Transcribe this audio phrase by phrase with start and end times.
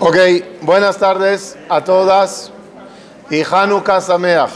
[0.00, 0.16] Ok,
[0.60, 2.52] buenas tardes a todas
[3.30, 4.50] y Hanukkah Sameach.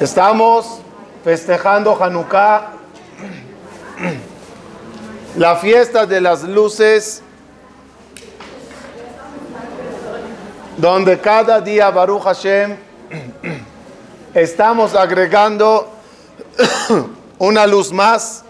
[0.00, 0.78] Estamos
[1.22, 2.70] festejando Hanukkah,
[5.36, 7.22] la fiesta de las luces,
[10.78, 12.76] donde cada día Baruch Hashem
[14.32, 15.90] estamos agregando
[17.38, 18.46] una luz más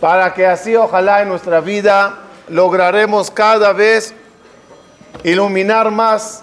[0.00, 4.14] para que así ojalá en nuestra vida lograremos cada vez
[5.22, 6.42] iluminar más,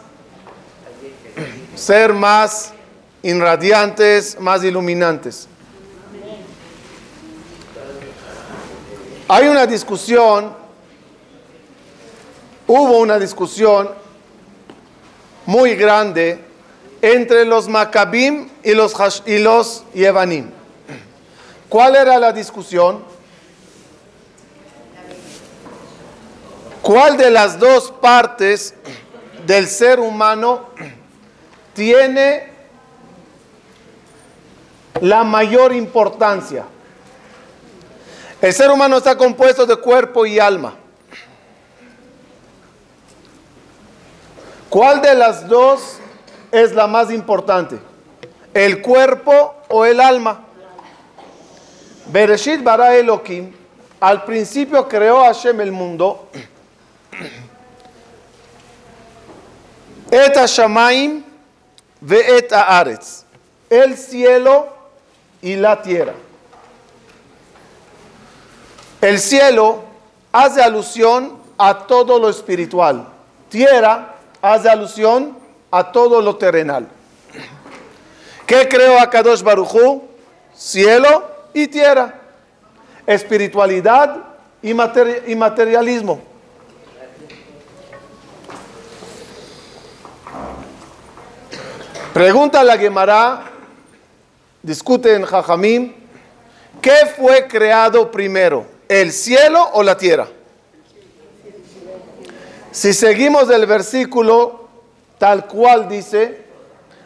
[1.76, 2.72] ser más
[3.24, 5.48] irradiantes, más iluminantes.
[9.28, 10.54] Hay una discusión,
[12.68, 13.90] hubo una discusión
[15.46, 16.40] muy grande
[17.02, 18.94] entre los Maccabim y los,
[19.26, 20.52] y los Yevanim.
[21.68, 23.17] ¿Cuál era la discusión?
[26.88, 28.74] ¿Cuál de las dos partes
[29.46, 30.70] del ser humano
[31.74, 32.48] tiene
[35.02, 36.64] la mayor importancia?
[38.40, 40.76] El ser humano está compuesto de cuerpo y alma.
[44.70, 45.98] ¿Cuál de las dos
[46.54, 47.80] es la más importante?
[48.54, 50.46] ¿El cuerpo o el alma?
[52.06, 53.52] Bereshit bara Elohim,
[54.00, 56.30] al principio creó Hashem el mundo.
[60.12, 60.38] Et
[63.70, 64.68] el cielo
[65.42, 66.14] y la tierra.
[69.02, 69.84] El cielo
[70.32, 73.08] hace alusión a todo lo espiritual.
[73.50, 75.38] Tierra hace alusión
[75.72, 76.88] a todo lo terrenal.
[78.46, 80.04] ¿Qué creó Akadosh Baruchu?
[80.56, 82.16] Cielo y tierra.
[83.06, 84.24] Espiritualidad
[84.62, 86.22] y materialismo.
[92.18, 93.44] Pregunta la Gemara,
[94.64, 95.24] discute en
[96.82, 100.28] ¿qué fue creado primero, el cielo o la tierra?
[102.72, 104.68] Si seguimos el versículo
[105.20, 106.44] tal cual dice,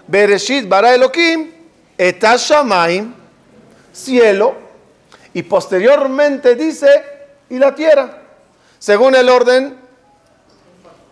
[0.08, 1.52] Bereshit bara Elohim,
[1.98, 3.14] etashamaim,
[3.92, 4.56] cielo,
[5.34, 6.88] y posteriormente dice,
[7.50, 8.18] y la tierra.
[8.80, 9.78] Según el orden,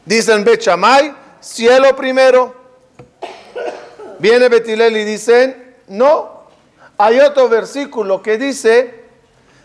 [0.05, 2.58] dicen Bechamay, cielo primero,
[4.19, 6.43] Viene Betilel y dicen, no.
[6.97, 9.05] Hay otro versículo que dice,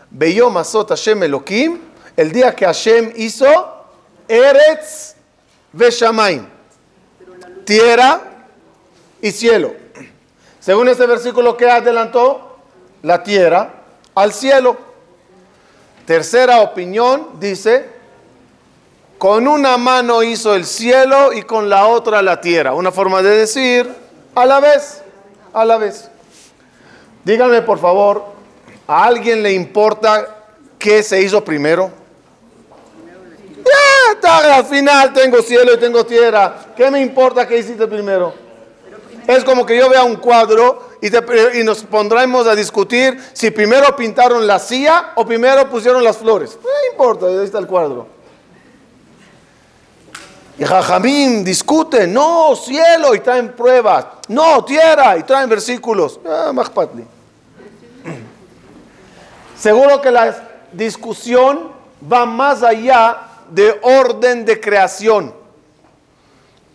[0.09, 1.79] Beyom Hashem Elohim,
[2.15, 3.85] el día que Hashem hizo
[4.27, 5.15] Eretz
[5.73, 6.47] Veshamaim,
[7.65, 8.21] tierra
[9.21, 9.73] y cielo.
[10.61, 12.57] Según ese versículo que adelantó,
[13.05, 13.73] la tierra
[14.15, 14.77] al cielo.
[16.07, 17.87] Tercera opinión dice,
[19.17, 22.73] con una mano hizo el cielo y con la otra la tierra.
[22.73, 24.04] Una forma de decir,
[24.35, 25.01] a la vez,
[25.53, 26.09] a la vez.
[27.23, 28.23] Díganme por favor,
[28.87, 30.43] ¿a alguien le importa
[30.77, 31.91] qué se hizo primero?
[34.21, 36.65] Ya, al final tengo cielo y tengo tierra.
[36.75, 38.33] ¿Qué me importa qué hiciste primero?
[39.27, 44.45] Es como que yo vea un cuadro y, nos pondremos a discutir si primero pintaron
[44.45, 46.57] la silla o primero pusieron las flores.
[46.61, 48.14] No importa, ahí está el cuadro.
[50.57, 56.19] Y Jajamín discute, no, cielo, y traen pruebas, no, tierra, y traen versículos.
[56.25, 56.53] Ah,
[59.57, 60.35] Seguro que la
[60.71, 61.71] discusión
[62.11, 63.17] va más allá
[63.49, 65.33] de orden de creación.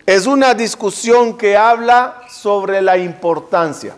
[0.05, 3.95] Es una discusión que habla sobre la importancia.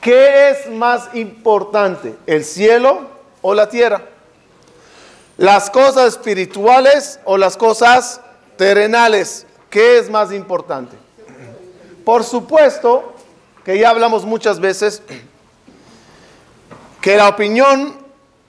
[0.00, 3.06] ¿Qué es más importante, el cielo
[3.42, 4.02] o la tierra?
[5.36, 8.20] ¿Las cosas espirituales o las cosas
[8.60, 10.94] terrenales, ¿qué es más importante?
[12.04, 13.14] Por supuesto
[13.64, 15.02] que ya hablamos muchas veces
[17.00, 17.94] que la opinión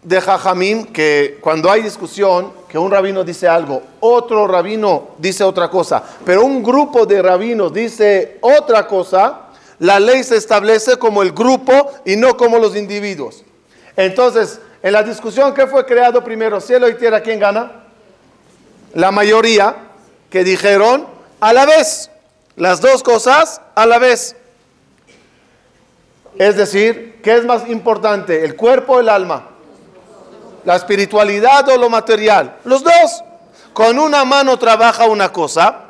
[0.03, 5.69] de Jajamín, que cuando hay discusión, que un rabino dice algo, otro rabino dice otra
[5.69, 9.43] cosa, pero un grupo de rabinos dice otra cosa,
[9.79, 13.45] la ley se establece como el grupo y no como los individuos.
[13.95, 16.59] Entonces, en la discusión, ¿qué fue creado primero?
[16.59, 17.21] ¿Cielo y tierra?
[17.21, 17.85] ¿Quién gana?
[18.93, 19.87] La mayoría
[20.31, 21.05] que dijeron
[21.41, 22.09] a la vez,
[22.55, 24.35] las dos cosas a la vez.
[26.39, 29.49] Es decir, ¿qué es más importante, el cuerpo o el alma?
[30.63, 32.55] ¿La espiritualidad o lo material?
[32.63, 33.23] Los dos.
[33.73, 35.81] Con una mano trabaja una cosa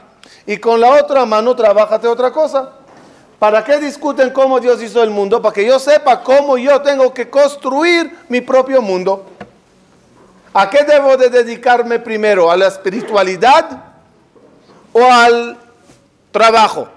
[0.45, 2.71] y con la otra mano trabaja otra cosa.
[3.37, 5.41] ¿Para qué discuten cómo Dios hizo el mundo?
[5.41, 9.25] Para que yo sepa cómo yo tengo que construir mi propio mundo.
[10.53, 12.51] ¿A qué debo de dedicarme primero?
[12.51, 13.90] ¿A la espiritualidad
[14.93, 15.57] o al
[16.31, 16.87] trabajo?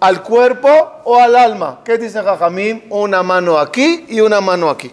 [0.00, 0.68] ¿Al cuerpo
[1.04, 1.80] o al alma?
[1.84, 2.82] ¿Qué dice Jajamim?
[2.90, 4.92] Una mano aquí y una mano aquí.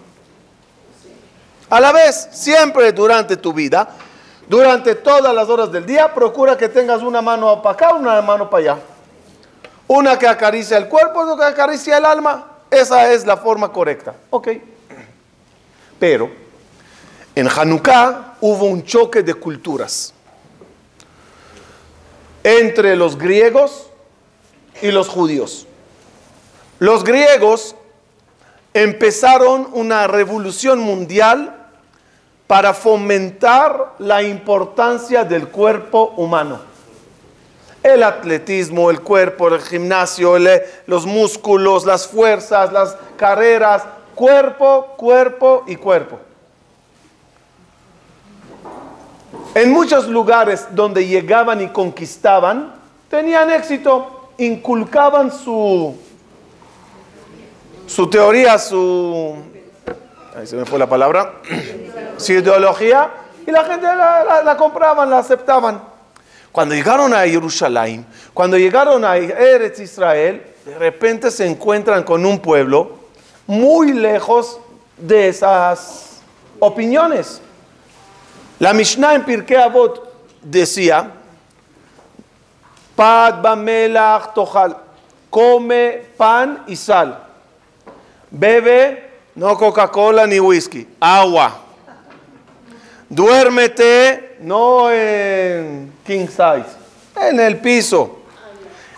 [1.69, 3.89] A la vez, siempre durante tu vida,
[4.47, 8.49] durante todas las horas del día, procura que tengas una mano para acá, una mano
[8.49, 8.81] para allá.
[9.87, 12.47] Una que acaricia el cuerpo, otra que acaricia el alma.
[12.69, 14.15] Esa es la forma correcta.
[14.29, 14.49] Ok.
[15.99, 16.29] Pero
[17.35, 20.12] en Hanukkah hubo un choque de culturas
[22.43, 23.89] entre los griegos
[24.81, 25.67] y los judíos.
[26.79, 27.75] Los griegos
[28.73, 31.55] empezaron una revolución mundial
[32.47, 36.59] para fomentar la importancia del cuerpo humano.
[37.81, 40.37] El atletismo, el cuerpo, el gimnasio,
[40.85, 43.83] los músculos, las fuerzas, las carreras,
[44.15, 46.19] cuerpo, cuerpo y cuerpo.
[49.55, 52.73] En muchos lugares donde llegaban y conquistaban,
[53.07, 55.95] tenían éxito, inculcaban su,
[57.85, 59.35] su teoría, su...
[60.35, 61.33] Ahí se me fue la palabra.
[62.17, 63.11] Su ideología.
[63.45, 65.83] Y la gente la, la compraban, la aceptaban.
[66.51, 72.39] Cuando llegaron a Jerusalén, cuando llegaron a Eretz Israel, de repente se encuentran con un
[72.39, 72.93] pueblo
[73.45, 74.59] muy lejos
[74.97, 76.21] de esas
[76.59, 77.41] opiniones.
[78.63, 80.09] La Mishnah en Pirkei Avot
[80.41, 81.11] decía,
[82.95, 84.77] Pad bamelach tohal,
[85.29, 87.27] come pan y sal,
[88.31, 89.03] bebe
[89.35, 91.59] no Coca-Cola ni whisky, agua.
[93.09, 96.77] Duérmete no en king size,
[97.19, 98.19] en el piso.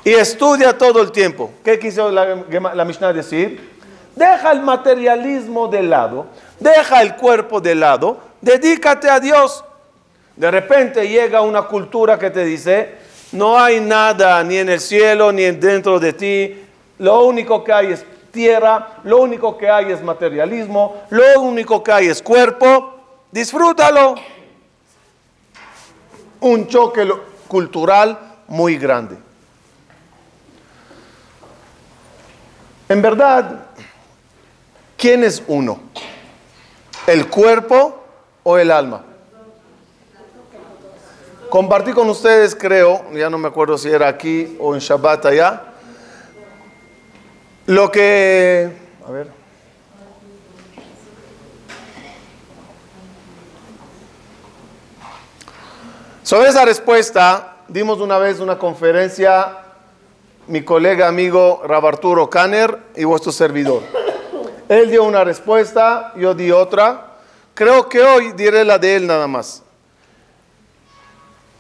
[0.04, 1.52] Y estudia todo el tiempo.
[1.64, 2.36] ¿Qué quiso la,
[2.76, 3.80] la Mishnah decir?
[4.16, 6.28] Deja el materialismo de lado,
[6.60, 9.66] deja el cuerpo de lado dedícate a Dios.
[10.36, 12.96] De repente llega una cultura que te dice,
[13.32, 16.64] no hay nada ni en el cielo ni dentro de ti,
[17.00, 21.92] lo único que hay es tierra, lo único que hay es materialismo, lo único que
[21.92, 23.00] hay es cuerpo,
[23.32, 24.16] disfrútalo.
[26.42, 27.10] Un choque
[27.48, 29.18] cultural muy grande.
[32.88, 33.66] En verdad,
[34.96, 35.80] ¿quién es uno?
[37.08, 38.05] ¿El cuerpo
[38.48, 39.04] o el alma?
[41.50, 45.64] Compartí con ustedes, creo, ya no me acuerdo si era aquí o en Shabbat allá,
[47.66, 48.72] lo que...
[49.08, 49.28] A ver.
[56.22, 59.58] Sobre esa respuesta, dimos una vez una conferencia,
[60.48, 63.82] mi colega amigo Rabarturo Kanner y vuestro servidor.
[64.70, 67.15] Él dio una respuesta, yo di otra.
[67.56, 69.64] Creo que hoy diré la de él nada más.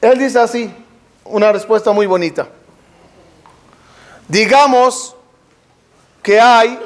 [0.02, 0.72] Él dice así,
[1.24, 2.48] una respuesta muy bonita.
[4.28, 5.16] Digamos
[6.22, 6.78] que hay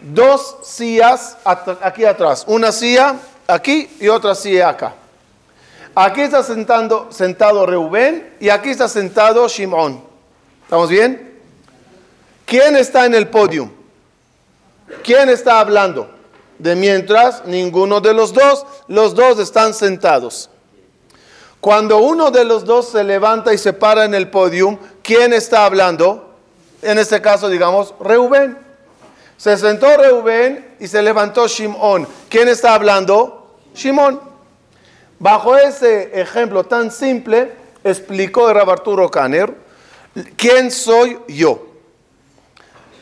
[0.00, 3.16] dos sillas aquí atrás, una silla
[3.46, 4.94] aquí y otra silla acá.
[5.94, 10.02] Aquí está sentando, sentado Reubén y aquí está sentado Shimón.
[10.64, 11.38] ¿Estamos bien?
[12.46, 13.70] ¿Quién está en el podio?
[15.04, 16.21] ¿Quién está hablando?
[16.62, 20.48] De mientras ninguno de los dos, los dos están sentados.
[21.60, 25.64] Cuando uno de los dos se levanta y se para en el podium, ¿quién está
[25.64, 26.30] hablando?
[26.80, 28.56] En este caso, digamos, Reubén.
[29.36, 32.06] Se sentó Reubén y se levantó Shimón.
[32.28, 33.56] ¿Quién está hablando?
[33.74, 34.20] Shimón.
[35.18, 37.52] Bajo ese ejemplo tan simple,
[37.82, 39.52] explicó Rab Arturo Kanner,
[40.36, 41.66] ¿quién soy yo?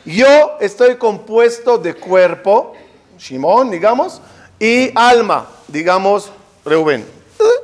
[0.05, 2.73] Yo estoy compuesto de cuerpo,
[3.21, 4.19] Shimón, digamos,
[4.59, 6.31] y alma, digamos,
[6.65, 7.05] Reuben.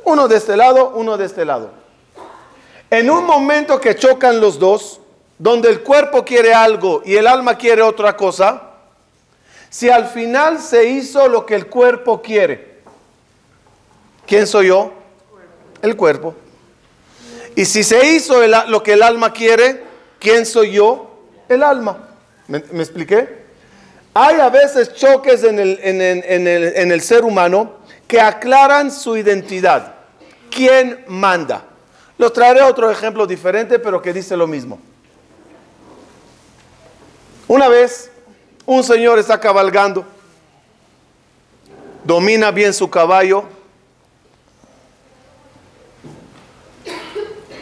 [0.04, 1.70] Uno de este lado, uno de este lado.
[2.90, 5.00] En un momento que chocan los dos,
[5.36, 8.62] donde el cuerpo quiere algo y el alma quiere otra cosa,
[9.68, 12.78] si al final se hizo lo que el cuerpo quiere,
[14.26, 14.92] ¿quién soy yo?
[15.82, 16.34] El cuerpo.
[17.56, 19.82] Y si se hizo lo que el alma quiere,
[20.20, 21.10] ¿quién soy yo?
[21.48, 22.08] El alma.
[22.46, 23.37] ¿Me, ¿Me, expliqué?
[24.14, 27.72] Hay a veces choques en el, ser humano
[28.06, 29.94] que aclaran su identidad.
[30.50, 31.64] ¿Quién manda?
[32.16, 34.80] Los traeré otro ejemplo diferente, pero que dice lo mismo.
[37.46, 38.10] Una vez,
[38.66, 40.04] un señor está cabalgando,
[42.04, 43.44] domina bien su caballo,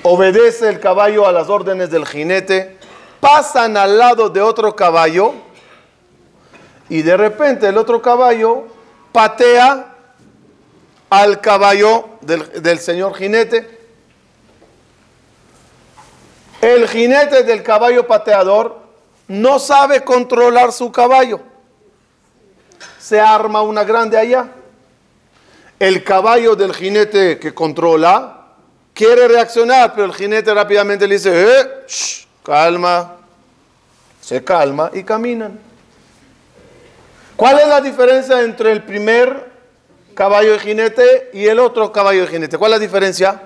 [0.02, 2.78] obedece el caballo a las órdenes del jinete,
[3.20, 5.45] pasan al lado de otro caballo
[6.88, 8.64] y de repente el otro caballo
[9.12, 9.94] patea
[11.10, 13.76] al caballo del, del señor jinete.
[16.60, 18.78] El jinete del caballo pateador
[19.28, 21.40] no sabe controlar su caballo.
[22.98, 24.48] Se arma una grande allá.
[25.78, 28.46] El caballo del jinete que controla
[28.94, 31.68] quiere reaccionar, pero el jinete rápidamente le dice, eh,
[32.42, 33.16] calma,
[34.20, 35.65] se calma y caminan.
[37.36, 39.50] ¿Cuál es la diferencia entre el primer
[40.14, 42.56] caballo de jinete y el otro caballo de jinete?
[42.56, 43.42] ¿Cuál es la diferencia?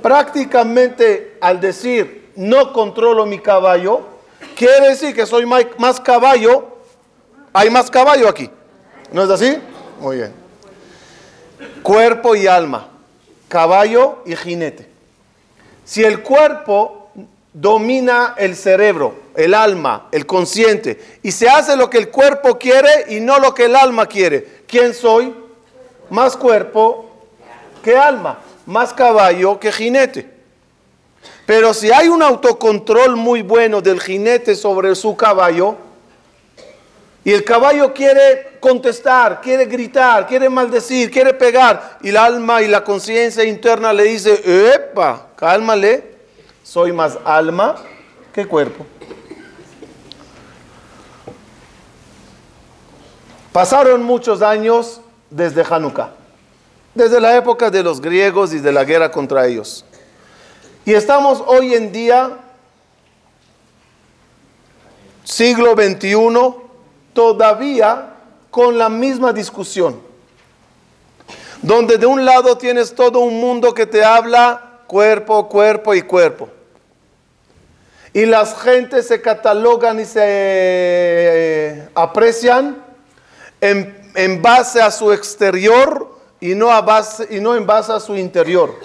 [0.00, 4.02] Prácticamente al decir no controlo mi caballo,
[4.56, 6.78] quiere decir que soy más caballo,
[7.52, 8.48] hay más caballo aquí.
[9.10, 9.58] ¿No es así?
[10.00, 10.32] Muy bien.
[11.82, 12.88] Cuerpo y alma,
[13.48, 14.88] caballo y jinete.
[15.84, 17.03] Si el cuerpo
[17.54, 23.06] domina el cerebro, el alma, el consciente, y se hace lo que el cuerpo quiere
[23.08, 24.64] y no lo que el alma quiere.
[24.66, 25.32] ¿Quién soy?
[26.10, 27.10] Más cuerpo
[27.82, 30.28] que alma, más caballo que jinete.
[31.46, 35.76] Pero si hay un autocontrol muy bueno del jinete sobre su caballo,
[37.22, 42.68] y el caballo quiere contestar, quiere gritar, quiere maldecir, quiere pegar, y el alma y
[42.68, 44.42] la conciencia interna le dice,
[44.74, 46.13] epa, cálmale,
[46.64, 47.76] soy más alma
[48.32, 48.84] que cuerpo.
[53.52, 56.14] Pasaron muchos años desde Hanukkah,
[56.94, 59.84] desde la época de los griegos y de la guerra contra ellos.
[60.84, 62.38] Y estamos hoy en día,
[65.22, 66.16] siglo XXI,
[67.12, 68.14] todavía
[68.50, 70.00] con la misma discusión.
[71.62, 76.48] Donde de un lado tienes todo un mundo que te habla cuerpo, cuerpo y cuerpo.
[78.12, 82.84] Y las gentes se catalogan y se eh, aprecian
[83.60, 88.16] en, base a su exterior y no, a base, y no en base a su
[88.16, 88.78] interior.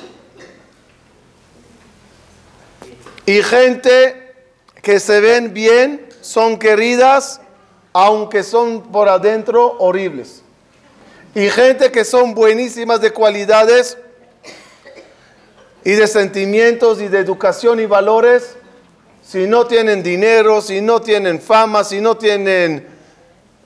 [3.26, 4.34] Y gente
[4.82, 7.42] que se ven bien, son queridas,
[7.94, 10.42] aunque son por adentro horribles.
[11.36, 13.98] Y gente que son buenísimas de cualidades
[15.84, 18.58] y de sentimientos y de educación y valores,
[19.24, 22.88] si no tienen dinero, si no tienen fama, si no tienen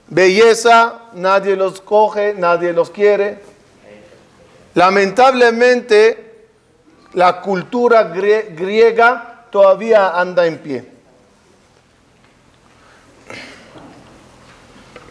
[0.08, 3.40] belleza, nadie los coge, nadie los quiere.
[4.74, 6.48] Lamentablemente,
[7.14, 10.86] la cultura griega todavía anda en pie.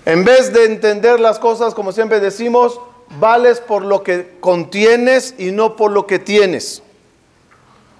[0.04, 2.80] En vez de entender las cosas, como siempre decimos,
[3.20, 6.82] vales por lo que contienes y no por lo que tienes.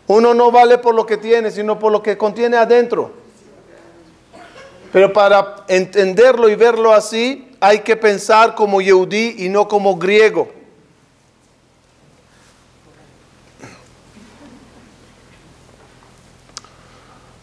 [0.07, 3.13] Uno no vale por lo que tiene, sino por lo que contiene adentro.
[4.93, 10.53] Pero para entenderlo y verlo así, hay que pensar como Yehudí y no como griego.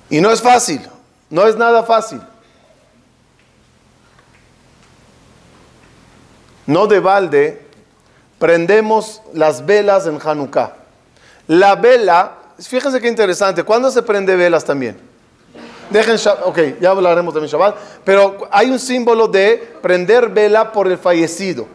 [0.09, 0.81] Y no es fácil,
[1.29, 2.21] no es nada fácil.
[6.65, 7.65] No de balde
[8.37, 10.75] prendemos las velas en Hanukkah.
[11.47, 13.63] La vela fíjense qué interesante.
[13.63, 14.97] ¿Cuándo se prende velas también?
[15.89, 17.75] Dejen, ok, ya hablaremos de Shabbat.
[18.03, 21.67] Pero hay un símbolo de prender vela por el fallecido.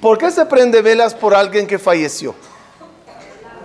[0.00, 2.34] ¿Por qué se prende velas por alguien que falleció?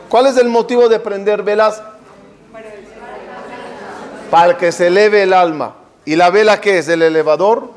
[0.07, 1.81] ¿Cuál es el motivo de prender velas?
[4.29, 5.75] Para que se eleve el alma.
[6.05, 6.87] ¿Y la vela qué es?
[6.87, 7.71] ¿El elevador?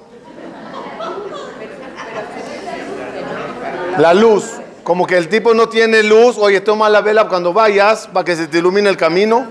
[3.99, 4.62] La luz.
[4.85, 8.35] Como que el tipo no tiene luz, oye, toma la vela cuando vayas para que
[8.35, 9.47] se te ilumine el camino.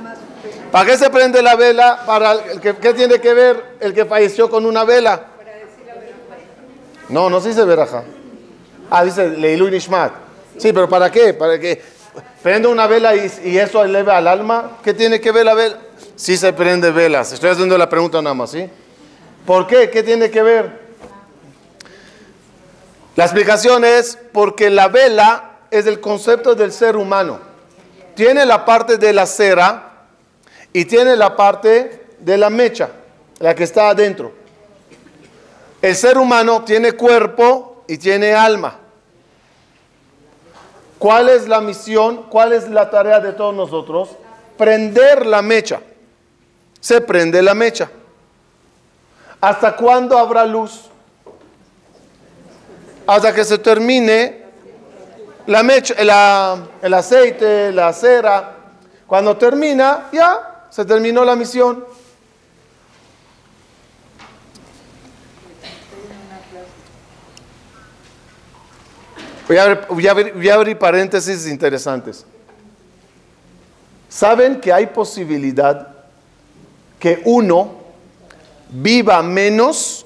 [0.71, 2.03] ¿Para qué se prende la vela?
[2.05, 5.27] Para el que, ¿Qué tiene que ver el que falleció con una vela?
[7.09, 8.03] No, no se dice veraja.
[8.89, 10.11] Ah, dice Leilu Nishmat.
[10.57, 11.33] Sí, pero ¿para qué?
[11.33, 11.81] Para que
[12.43, 14.79] prende una vela y, y, eso eleve al alma.
[14.83, 15.77] ¿Qué tiene que ver la vela?
[16.15, 17.31] Sí se prende velas.
[17.31, 18.69] Estoy haciendo la pregunta nada más, ¿sí?
[19.45, 19.89] ¿Por qué?
[19.89, 20.90] ¿Qué tiene que ver?
[23.15, 27.39] La explicación es porque la vela es el concepto del ser humano.
[28.15, 30.05] Tiene la parte de la cera
[30.71, 32.89] y tiene la parte de la mecha,
[33.39, 34.31] la que está adentro.
[35.81, 38.77] El ser humano tiene cuerpo y tiene alma.
[40.99, 42.27] ¿Cuál es la misión?
[42.29, 44.09] ¿Cuál es la tarea de todos nosotros?
[44.57, 45.81] Prender la mecha.
[46.79, 47.89] Se prende la mecha.
[49.41, 50.90] ¿Hasta cuándo habrá luz?
[53.07, 54.41] Hasta que se termine
[55.47, 58.57] la mecha, el aceite, la cera.
[59.07, 61.83] Cuando termina, ya se terminó la misión.
[69.47, 72.25] Voy a, abrir, paréntesis interesantes.
[74.07, 75.89] ¿Saben que hay posibilidad
[76.97, 77.73] que uno
[78.69, 80.05] viva menos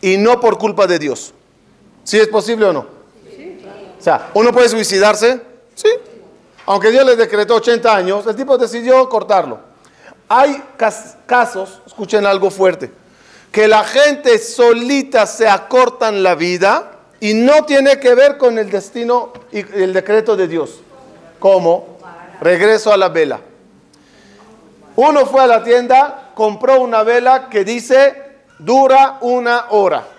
[0.00, 1.34] y no por culpa de Dios?
[2.08, 2.86] ¿Sí es posible o no?
[3.98, 5.42] O sea, ¿uno puede suicidarse?
[5.74, 5.90] Sí.
[6.64, 9.58] Aunque Dios le decretó 80 años, el tipo decidió cortarlo.
[10.26, 10.64] Hay
[11.26, 12.90] casos, escuchen algo fuerte,
[13.52, 18.70] que la gente solita se acortan la vida y no tiene que ver con el
[18.70, 20.80] destino y el decreto de Dios.
[21.38, 21.98] ¿Cómo?
[22.40, 23.38] Regreso a la vela.
[24.96, 30.17] Uno fue a la tienda, compró una vela que dice dura una hora.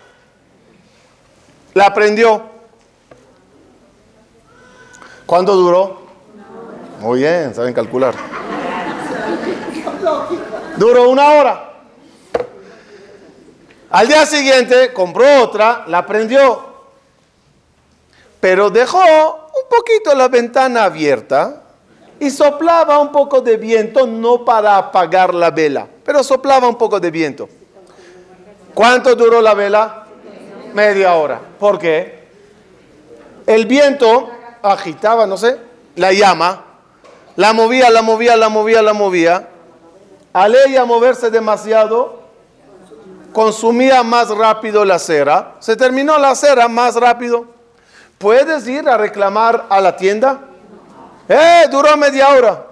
[1.74, 2.44] La prendió.
[5.26, 6.02] ¿Cuánto duró?
[7.00, 8.16] Muy bien, saben calcular.
[10.78, 11.74] Duró una hora.
[13.92, 16.70] Al día siguiente compró otra, la prendió
[18.40, 21.64] pero dejó un poquito la ventana abierta
[22.20, 27.00] y soplaba un poco de viento, no para apagar la vela, pero soplaba un poco
[27.00, 27.50] de viento.
[28.74, 29.99] ¿Cuánto duró la vela?
[30.74, 31.40] Media hora.
[31.60, 32.28] ¿Por qué?
[33.46, 34.30] El viento
[34.62, 35.60] agitaba, no sé,
[35.96, 36.66] la llama,
[37.36, 39.50] la movía, la movía, la movía, la movía.
[40.34, 42.22] Al ella moverse demasiado,
[43.34, 45.56] consumía más rápido la cera.
[45.60, 47.46] Se terminó la cera más rápido.
[48.18, 50.42] ¿Puedes ir a reclamar a la tienda?
[51.28, 51.68] ¡Eh!
[51.72, 52.66] Duró media hora.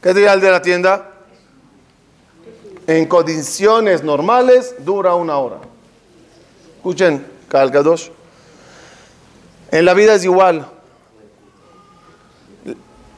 [0.00, 1.10] ¿Qué diría el de la tienda?
[2.86, 5.56] En condiciones normales dura una hora.
[6.88, 8.10] Escuchen, calcados.
[9.70, 10.66] En la vida es igual.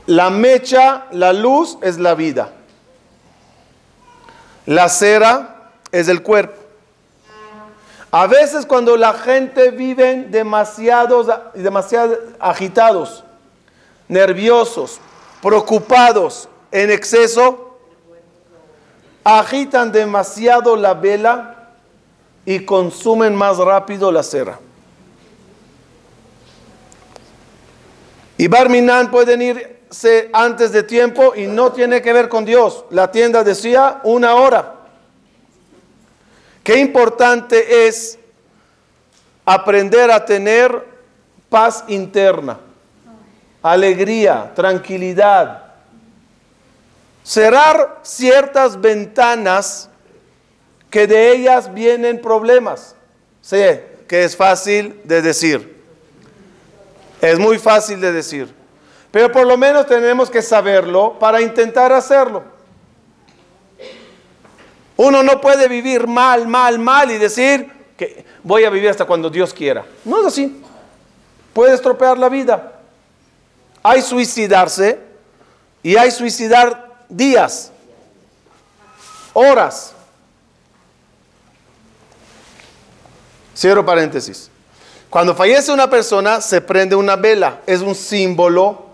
[0.06, 2.50] La mecha, la luz es la vida.
[4.66, 6.56] La cera es el cuerpo.
[8.10, 13.23] A veces cuando la gente vive demasiados, demasiado agitados,
[14.08, 14.99] nerviosos,
[15.40, 17.78] preocupados en exceso,
[19.23, 21.59] agitan demasiado la vela
[22.50, 24.58] y consumen más rápido la cera.
[28.36, 32.86] Y Barminan pueden irse antes de tiempo y no tiene que ver con Dios.
[32.91, 34.75] La tienda decía una hora.
[36.65, 38.19] Qué importante es
[39.45, 40.89] aprender a tener
[41.49, 42.58] paz interna,
[43.63, 45.67] alegría, tranquilidad.
[47.23, 49.89] Cerrar ciertas ventanas
[50.90, 52.94] que de ellas vienen problemas.
[53.40, 55.80] Sé que es fácil de decir.
[57.20, 58.52] Es muy fácil de decir.
[59.10, 62.42] Pero por lo menos tenemos que saberlo para intentar hacerlo.
[64.96, 69.30] Uno no puede vivir mal, mal, mal y decir que voy a vivir hasta cuando
[69.30, 69.84] Dios quiera.
[70.04, 70.62] No es así.
[71.52, 72.80] Puede estropear la vida.
[73.82, 74.98] Hay suicidarse
[75.82, 77.72] y hay suicidar días,
[79.32, 79.94] horas.
[83.54, 84.50] Cierro paréntesis.
[85.08, 87.60] Cuando fallece una persona, se prende una vela.
[87.67, 88.86] Es un símbolo.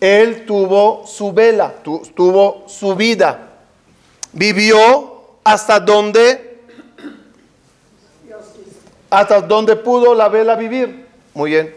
[0.00, 3.48] Él tuvo su vela, tuvo su vida.
[4.32, 6.54] Vivió hasta donde
[9.10, 11.06] hasta donde pudo la vela vivir.
[11.34, 11.74] Muy bien.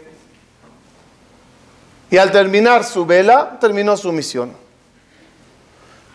[2.10, 4.52] Y al terminar su vela, terminó su misión.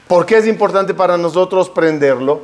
[0.08, 2.42] ¿Por qué es importante para nosotros prenderlo?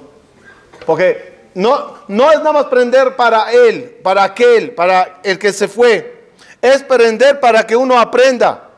[0.85, 5.67] Porque no, no es nada más prender para él, para aquel, para el que se
[5.67, 6.31] fue.
[6.61, 8.69] Es prender para que uno aprenda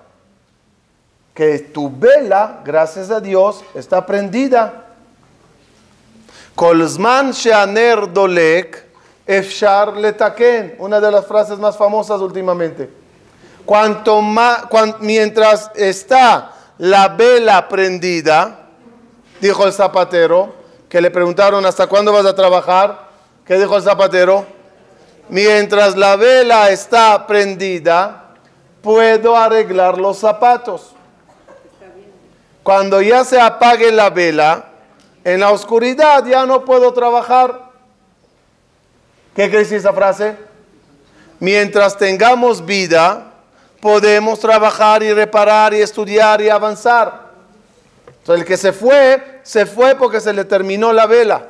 [1.35, 4.87] que tu vela, gracias a Dios, está prendida
[6.55, 8.83] Kolzman sheaner dolek,
[9.25, 12.89] efshar letaken, una de las frases más famosas últimamente.
[13.65, 14.63] Cuanto más,
[14.99, 18.67] mientras está la vela prendida,
[19.39, 20.61] dijo el zapatero,
[20.91, 23.08] que le preguntaron hasta cuándo vas a trabajar,
[23.45, 24.45] ¿qué dijo el zapatero?
[25.30, 28.34] Mientras la vela está prendida,
[28.82, 30.91] puedo arreglar los zapatos.
[32.62, 34.65] Cuando ya se apague la vela,
[35.23, 37.69] en la oscuridad ya no puedo trabajar.
[39.34, 40.36] ¿Qué quiere decir esa frase?
[41.39, 43.32] Mientras tengamos vida,
[43.80, 47.20] podemos trabajar y reparar y estudiar y avanzar.
[48.27, 51.47] El que se fue, se fue porque se le terminó la vela.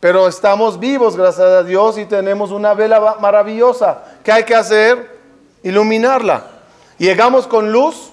[0.00, 4.02] Pero estamos vivos, gracias a Dios, y tenemos una vela maravillosa.
[4.24, 5.18] ¿Qué hay que hacer?
[5.62, 6.46] Iluminarla.
[6.96, 8.10] ¿Llegamos con luz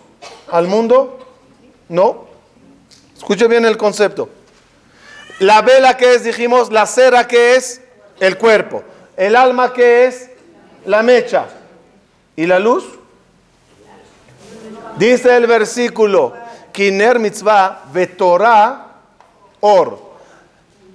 [0.52, 1.20] al mundo?
[1.88, 2.26] No.
[3.16, 4.30] Escuche bien el concepto.
[5.40, 7.82] La vela que es, dijimos, la cera que es
[8.20, 8.84] el cuerpo.
[9.16, 10.30] El alma que es
[10.86, 11.46] la mecha.
[12.36, 12.84] ¿Y la luz?
[14.98, 16.34] Dice el versículo,
[16.78, 18.86] Kiner mitzvah vetorah
[19.62, 19.98] or.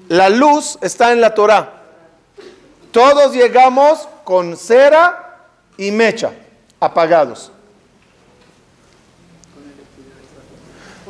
[0.09, 1.73] La luz está en la Torah.
[2.92, 6.31] Todos llegamos con cera y mecha
[6.79, 7.51] apagados.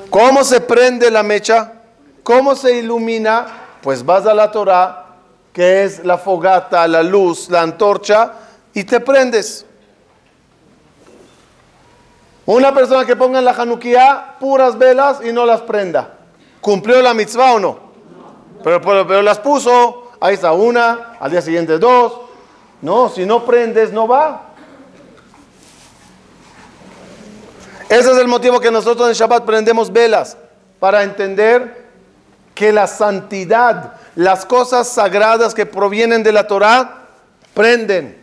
[0.09, 1.75] ¿Cómo se prende la mecha?
[2.23, 3.47] ¿Cómo se ilumina?
[3.83, 5.05] Pues vas a la Torah,
[5.53, 8.33] que es la fogata, la luz, la antorcha,
[8.73, 9.67] y te prendes.
[12.47, 16.19] Una persona que ponga en la Hanukkah puras velas y no las prenda.
[16.61, 17.79] ¿Cumplió la mitzvah o no?
[18.65, 22.21] Pero, pero, las puso, ahí está una, al día siguiente dos.
[22.81, 24.49] No, si no prendes, no va.
[27.89, 30.37] Ese es el motivo que nosotros en Shabbat prendemos velas,
[30.81, 31.91] para entender
[32.55, 37.07] que la santidad, las cosas sagradas que provienen de la Torah,
[37.55, 38.19] prenden,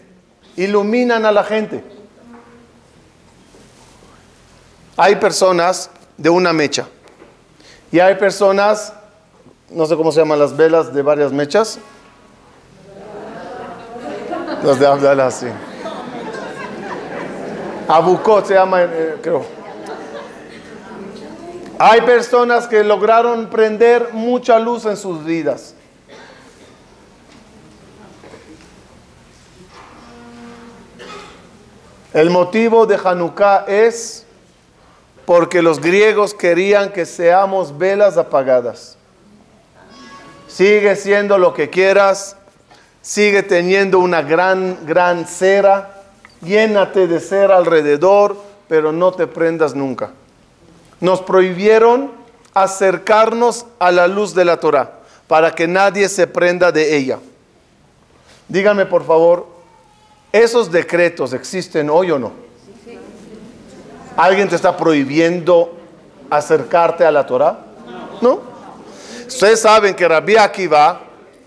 [0.56, 1.99] iluminan a la gente.
[5.02, 6.86] Hay personas de una mecha
[7.90, 8.92] y hay personas,
[9.70, 11.80] no sé cómo se llaman las velas de varias mechas.
[14.62, 15.48] Las de Abdalá, sí.
[17.88, 19.46] Abucot se llama, eh, creo.
[21.80, 25.76] Hay personas que lograron prender mucha luz en sus vidas.
[32.14, 34.26] El motivo de Hanukkah es
[35.30, 38.98] porque los griegos querían que seamos velas apagadas.
[40.48, 42.36] Sigue siendo lo que quieras,
[43.04, 46.02] sigue teniendo una gran, gran cera,
[46.42, 48.38] llénate de cera alrededor,
[48.68, 50.14] pero no te prendas nunca.
[51.00, 52.12] Nos prohibieron
[52.56, 57.20] acercarnos a la luz de la Torah para que nadie se prenda de ella.
[58.48, 59.46] Díganme por favor,
[60.32, 62.49] ¿esos decretos existen hoy o no?
[64.20, 65.78] ¿Alguien te está prohibiendo
[66.30, 67.58] acercarte a la Torah?
[68.20, 68.42] No.
[69.26, 71.00] Ustedes saben que Rabbi Akiva,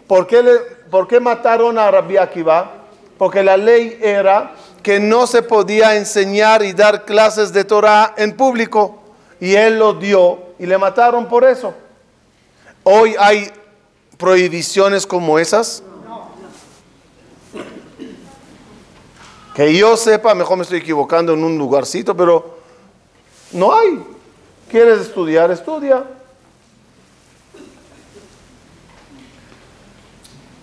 [0.06, 0.52] ¿por qué, le,
[0.90, 2.70] ¿por qué mataron a Rabbi Akiva?
[3.18, 8.34] Porque la ley era que no se podía enseñar y dar clases de Torah en
[8.34, 9.02] público.
[9.38, 11.74] Y él lo dio y le mataron por eso.
[12.84, 13.52] Hoy hay
[14.16, 15.82] prohibiciones como esas.
[19.54, 22.61] Que yo sepa, mejor me estoy equivocando en un lugarcito, pero
[23.52, 24.02] no hay.
[24.70, 25.50] ¿Quieres estudiar?
[25.50, 26.04] Estudia.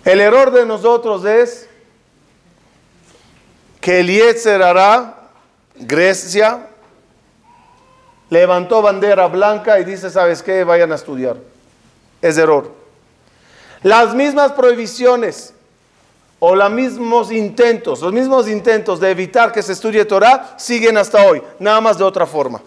[0.04, 1.68] El error de nosotros es
[3.80, 5.28] que Eliezer hará,
[5.76, 6.66] Grecia,
[8.28, 10.64] levantó bandera blanca y dice, ¿sabes qué?
[10.64, 11.36] Vayan a estudiar.
[12.22, 12.72] Es error.
[13.82, 15.54] Las mismas prohibiciones
[16.38, 21.24] o los mismos intentos, los mismos intentos de evitar que se estudie Torah siguen hasta
[21.24, 22.60] hoy, nada más de otra forma.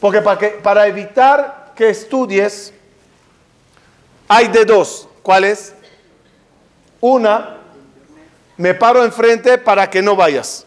[0.00, 2.72] Porque para, que, para evitar que estudies,
[4.26, 5.08] hay de dos.
[5.22, 5.74] ¿Cuáles?
[7.00, 7.58] Una,
[8.56, 10.66] me paro enfrente para que no vayas.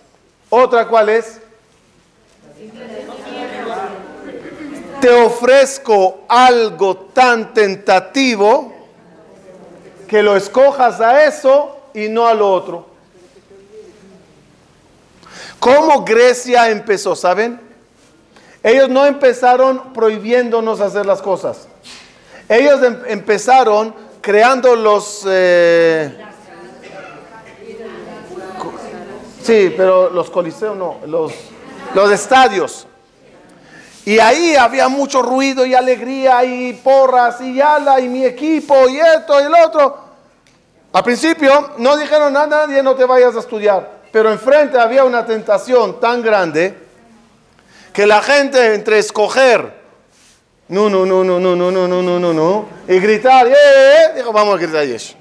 [0.49, 1.39] Otra, ¿cuál es?
[5.01, 8.73] Te ofrezco algo tan tentativo
[10.07, 12.87] que lo escojas a eso y no a lo otro.
[15.59, 17.15] ¿Cómo Grecia empezó?
[17.15, 17.59] ¿Saben?
[18.63, 21.67] Ellos no empezaron prohibiéndonos hacer las cosas.
[22.47, 25.26] Ellos em, empezaron creando los...
[25.28, 26.17] Eh,
[29.41, 31.34] sí, pero los coliseos no, los,
[31.93, 32.88] los estadios.
[34.06, 38.97] Y ahí había mucho ruido y alegría y porras y ala y mi equipo y
[38.97, 40.04] esto y el otro.
[40.93, 45.26] Al principio no dijeron a nadie no te vayas a estudiar, pero enfrente había una
[45.26, 46.82] tentación tan grande
[47.93, 49.84] que la gente entre escoger
[50.67, 54.13] no, no, no, no, no, no, no, no, no, no, y gritar, ¡eh!
[54.15, 55.13] Dijo, vamos a gritar eso.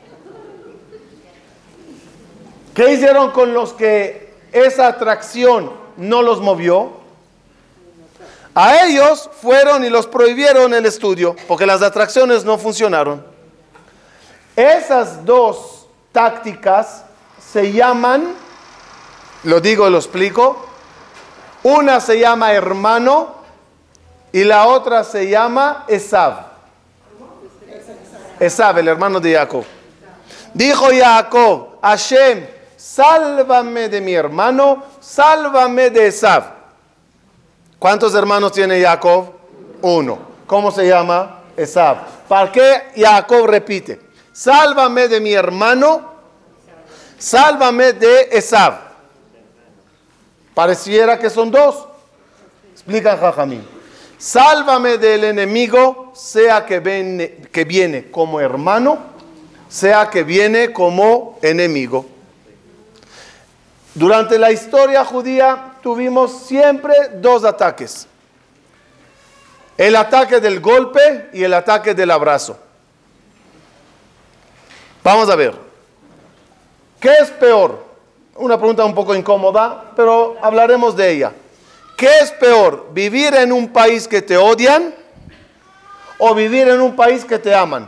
[2.75, 7.03] ¿Qué hicieron con los que esa atracción no los movió?
[8.55, 13.25] A ellos fueron y los prohibieron el estudio porque las atracciones no funcionaron.
[14.57, 17.05] Esas dos tácticas
[17.53, 18.35] se llaman,
[19.45, 20.72] lo digo, lo explico,
[21.63, 23.35] una se llama hermano
[24.33, 26.53] y la otra se llama Esav.
[28.41, 29.65] Esav, el hermano de Jacob.
[30.55, 32.47] Dijo Jacob, Hashem,
[32.77, 36.45] sálvame de mi hermano, sálvame de Esav.
[37.79, 39.33] ¿Cuántos hermanos tiene Jacob?
[39.83, 40.19] Uno.
[40.47, 41.41] ¿Cómo se llama?
[41.57, 41.99] Esav.
[42.29, 44.01] ¿Para qué Jacob repite?
[44.33, 46.13] Sálvame de mi hermano,
[47.19, 48.92] sálvame de Esav.
[50.55, 51.87] Pareciera que son dos.
[52.73, 53.67] Explica Jajamín.
[54.19, 58.99] Sálvame del enemigo, sea que viene, que viene como hermano,
[59.69, 62.07] sea que viene como enemigo.
[63.95, 68.07] Durante la historia judía tuvimos siempre dos ataques.
[69.77, 72.59] El ataque del golpe y el ataque del abrazo.
[75.03, 75.55] Vamos a ver.
[77.01, 77.92] ¿Qué es peor?
[78.43, 81.33] Una pregunta un poco incómoda, pero hablaremos de ella.
[81.97, 82.89] ¿Qué es peor?
[82.93, 84.93] ¿Vivir en un país que te odian
[86.19, 87.87] o vivir en un país que te aman?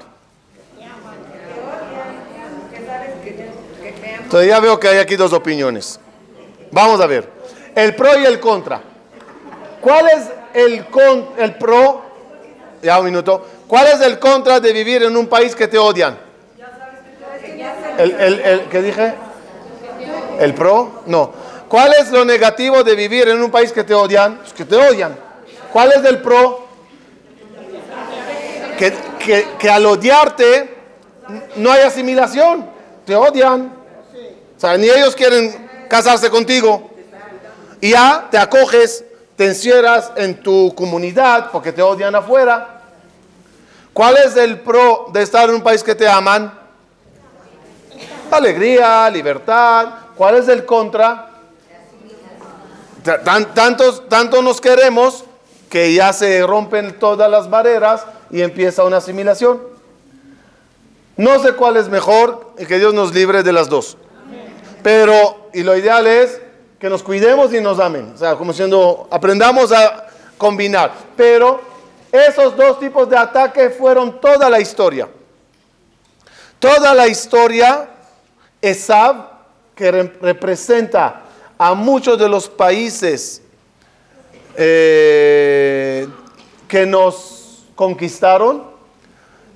[4.22, 5.98] Entonces ya veo que hay aquí dos opiniones.
[6.70, 7.28] Vamos a ver.
[7.74, 8.80] El pro y el contra.
[9.80, 12.00] ¿Cuál es el, con, el pro?
[12.80, 13.44] Ya un minuto.
[13.66, 16.16] ¿Cuál es el contra de vivir en un país que te odian?
[17.98, 19.14] El, el, el, ¿Qué dije?
[20.38, 21.02] ¿El pro?
[21.06, 21.32] No.
[21.68, 24.40] ¿Cuál es lo negativo de vivir en un país que te odian?
[24.56, 25.16] que te odian.
[25.72, 26.66] ¿Cuál es el pro?
[28.78, 30.74] Que, que, que al odiarte
[31.56, 32.66] no hay asimilación.
[33.04, 33.72] Te odian.
[34.56, 36.90] O sea, ni ellos quieren casarse contigo.
[37.80, 39.04] Y ya te acoges,
[39.36, 42.82] te encierras en tu comunidad porque te odian afuera.
[43.92, 46.52] ¿Cuál es el pro de estar en un país que te aman?
[48.30, 50.03] Alegría, libertad.
[50.16, 51.30] ¿Cuál es el contra?
[53.54, 55.24] tantos, tanto nos queremos
[55.68, 59.60] que ya se rompen todas las barreras y empieza una asimilación.
[61.16, 63.96] No sé cuál es mejor y que Dios nos libre de las dos.
[64.82, 66.40] Pero, y lo ideal es
[66.78, 68.12] que nos cuidemos y nos amen.
[68.14, 70.06] O sea, como siendo, aprendamos a
[70.38, 70.92] combinar.
[71.16, 71.60] Pero
[72.10, 75.08] esos dos tipos de ataque fueron toda la historia.
[76.58, 77.88] Toda la historia,
[78.60, 79.33] Esab,
[79.74, 81.22] que representa
[81.58, 83.42] a muchos de los países
[84.56, 86.06] eh,
[86.68, 88.64] que nos conquistaron,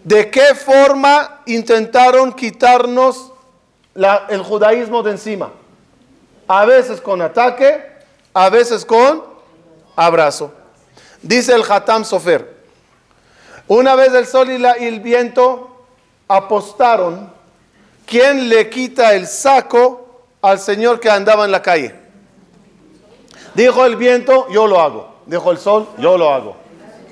[0.03, 3.33] de qué forma intentaron quitarnos
[4.29, 5.51] el judaísmo de encima.
[6.47, 7.85] A veces con ataque,
[8.33, 9.23] a veces con
[9.95, 10.53] abrazo.
[11.23, 12.57] Dice el Hatam Sofer,
[13.67, 15.85] una vez el sol y, y el viento
[16.27, 17.31] apostaron,
[18.07, 20.08] ¿quién le quita el saco
[20.43, 21.95] al Señor que andaba en la calle?
[23.55, 25.17] Dijo el viento, yo lo hago.
[25.27, 26.57] Dijo el sol, yo lo hago.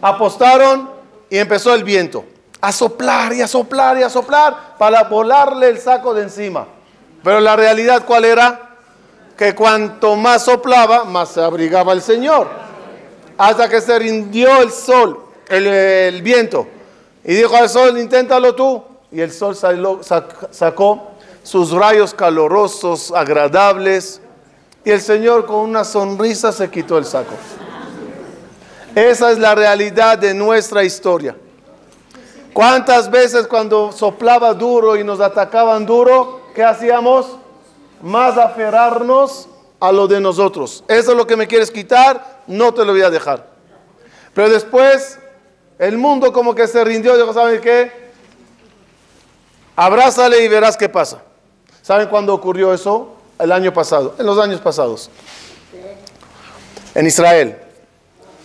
[0.00, 0.90] Apostaron
[1.28, 2.24] y empezó el viento
[2.60, 6.66] a soplar y a soplar y a soplar para volarle el saco de encima.
[7.22, 8.70] Pero la realidad cuál era?
[9.36, 12.48] Que cuanto más soplaba, más se abrigaba el Señor.
[13.36, 16.66] Hasta que se rindió el sol, el, viento.
[17.22, 18.82] Y dijo al sol, inténtalo tú.
[19.12, 19.54] Y el sol
[20.50, 21.10] sacó
[21.46, 24.20] sus rayos calorosos, agradables.
[24.85, 27.35] Y el Señor con una sonrisa se quitó el saco.
[28.96, 31.37] Esa es la realidad de nuestra historia.
[32.52, 37.37] ¿Cuántas veces cuando soplaba duro y nos atacaban duro, ¿qué hacíamos?
[38.02, 40.82] Más aferrarnos a lo de nosotros.
[40.88, 43.46] Eso es lo que me quieres quitar, no te lo voy a dejar.
[44.35, 45.20] Pero después
[45.78, 48.11] el mundo como que se rindió, dijo, ¿saben qué?
[49.76, 51.22] Abrázale y verás qué pasa.
[51.87, 53.14] ¿Saben cuándo ocurrió eso?
[53.38, 55.09] El año pasado, en los años pasados.
[56.96, 57.57] En Israel.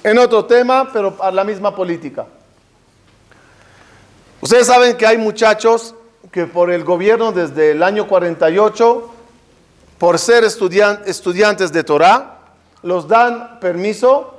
[0.04, 2.28] En otro tema, pero a la misma política.
[4.42, 5.96] Ustedes saben que hay muchachos
[6.32, 9.10] que por el gobierno desde el año 48,
[9.98, 12.42] por ser estudiantes de Torah,
[12.84, 14.36] los dan permiso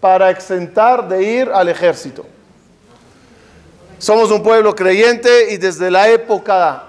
[0.00, 2.24] para exentar de ir al ejército.
[3.98, 6.84] Somos un pueblo creyente y desde la época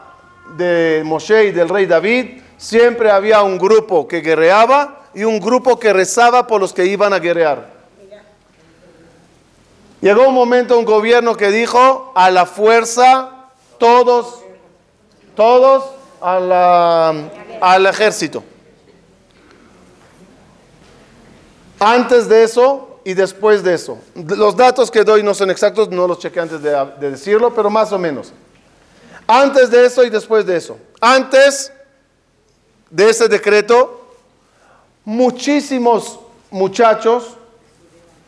[0.58, 5.80] de Moshe y del rey David, siempre había un grupo que guerreaba y un grupo
[5.80, 7.80] que rezaba por los que iban a guerrear.
[10.02, 14.40] Llegó un momento un gobierno que dijo a la fuerza todos,
[15.36, 15.84] todos
[16.22, 18.44] al ejército.
[21.80, 23.98] Antes de eso y después de eso.
[24.16, 27.70] Los datos que doy no son exactos, no los chequé antes de, de decirlo, pero
[27.70, 28.34] más o menos.
[29.32, 30.80] Antes de eso y después de eso.
[31.00, 31.72] Antes
[32.89, 34.15] de ese decreto,
[35.06, 37.38] muchísimos muchachos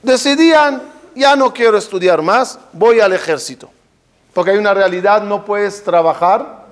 [0.04, 0.84] decidían
[1.16, 3.72] ya no quiero estudiar más, voy al ejército.
[4.32, 6.68] Porque hay una realidad, no puedes trabajar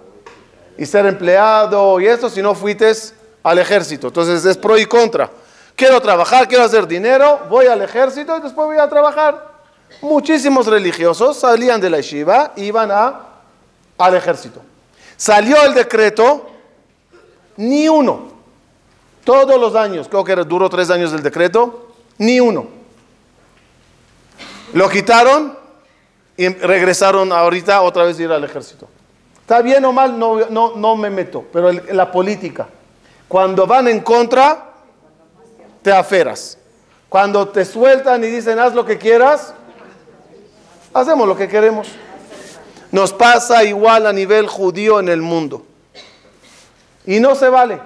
[0.78, 4.10] y ser empleado y eso si no fuites al ejército.
[4.10, 5.32] Entonces es pro y contra.
[5.76, 9.50] Quiero trabajar, quiero hacer dinero, voy al ejército y después voy a trabajar.
[10.02, 13.29] Muchísimos religiosos salían de la yeshiva iban a,
[14.00, 14.62] al ejército.
[15.16, 16.50] Salió el decreto,
[17.58, 18.30] ni uno.
[19.24, 22.68] Todos los años, creo que duró tres años el decreto, ni uno.
[24.74, 25.58] Lo quitaron
[26.38, 28.88] y regresaron ahorita otra vez a ir al ejército.
[29.42, 32.68] Está bien o mal, no, no, no me meto, pero la política,
[33.28, 34.74] cuando van en contra,
[35.82, 36.58] te aferas.
[37.10, 39.54] Cuando te sueltan y dicen haz lo que quieras,
[40.94, 41.90] hacemos lo que queremos.
[42.92, 45.66] Nos pasa igual a nivel judío en el mundo.
[47.06, 47.80] Y no se vale.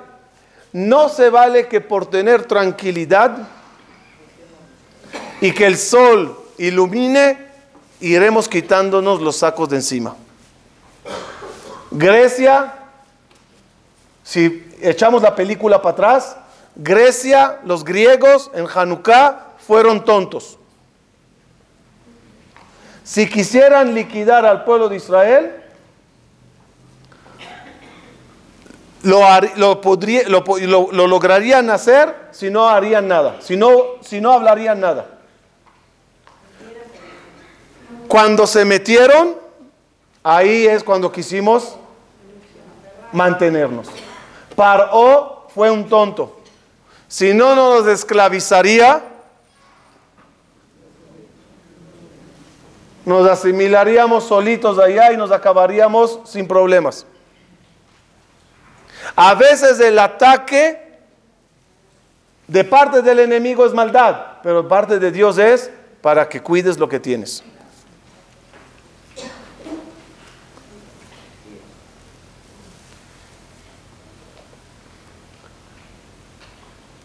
[0.71, 3.37] No se vale que por tener tranquilidad
[5.41, 7.37] y que el sol ilumine,
[7.99, 10.15] iremos quitándonos los sacos de encima.
[11.91, 12.73] Grecia,
[14.23, 16.37] si echamos la película para atrás,
[16.75, 20.57] Grecia, los griegos en Hanukkah fueron tontos.
[23.03, 25.63] Si quisieran liquidar al pueblo de Israel,
[29.03, 33.69] lo, podría, lo, lograrían hacer si no harían nada, si no,
[34.01, 35.07] si no hablarían nada.
[38.07, 39.35] Cuando se metieron,
[40.23, 41.75] ahí es cuando quisimos
[43.11, 43.87] mantenernos.
[44.55, 46.39] Paró fue un tonto.
[47.07, 49.03] Si no nos esclavizaría,
[53.05, 57.05] nos asimilaríamos solitos allá y nos acabaríamos sin problemas.
[59.15, 60.99] A veces el ataque
[62.47, 65.69] de parte del enemigo es maldad, pero parte de Dios es
[66.01, 67.43] para que cuides lo que tienes.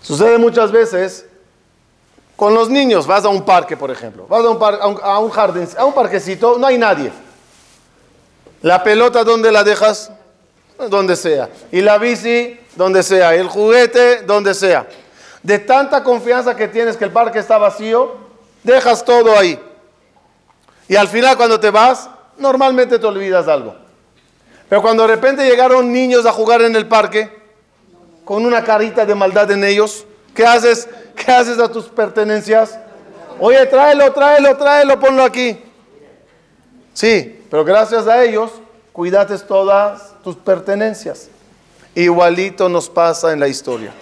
[0.02, 1.27] Sucede muchas veces
[2.38, 3.04] con los niños.
[3.04, 4.28] Vas a un parque, por ejemplo.
[4.28, 7.10] Vas a un, a un, jardín, a un parquecito, no hay nadie.
[8.62, 10.12] La pelota, ¿dónde la dejas?
[10.88, 11.48] Donde sea.
[11.72, 13.34] Y la bici, donde sea.
[13.34, 14.86] Y el juguete, donde sea.
[15.42, 18.14] De tanta confianza que tienes que el parque está vacío,
[18.62, 19.58] dejas todo ahí.
[20.86, 23.74] Y al final cuando te vas, normalmente te olvidas algo.
[24.68, 27.36] Pero cuando de repente llegaron niños a jugar en el parque,
[28.24, 30.06] con una carita de maldad en ellos.
[30.34, 30.88] ¿Qué haces?
[31.28, 32.78] ¿Qué haces a tus pertenencias?
[33.38, 35.62] Oye, tráelo, tráelo, tráelo, ponlo aquí.
[36.94, 38.50] Sí, pero gracias a ellos
[38.94, 41.28] cuidates todas tus pertenencias.
[41.94, 43.92] Igualito nos pasa en la historia.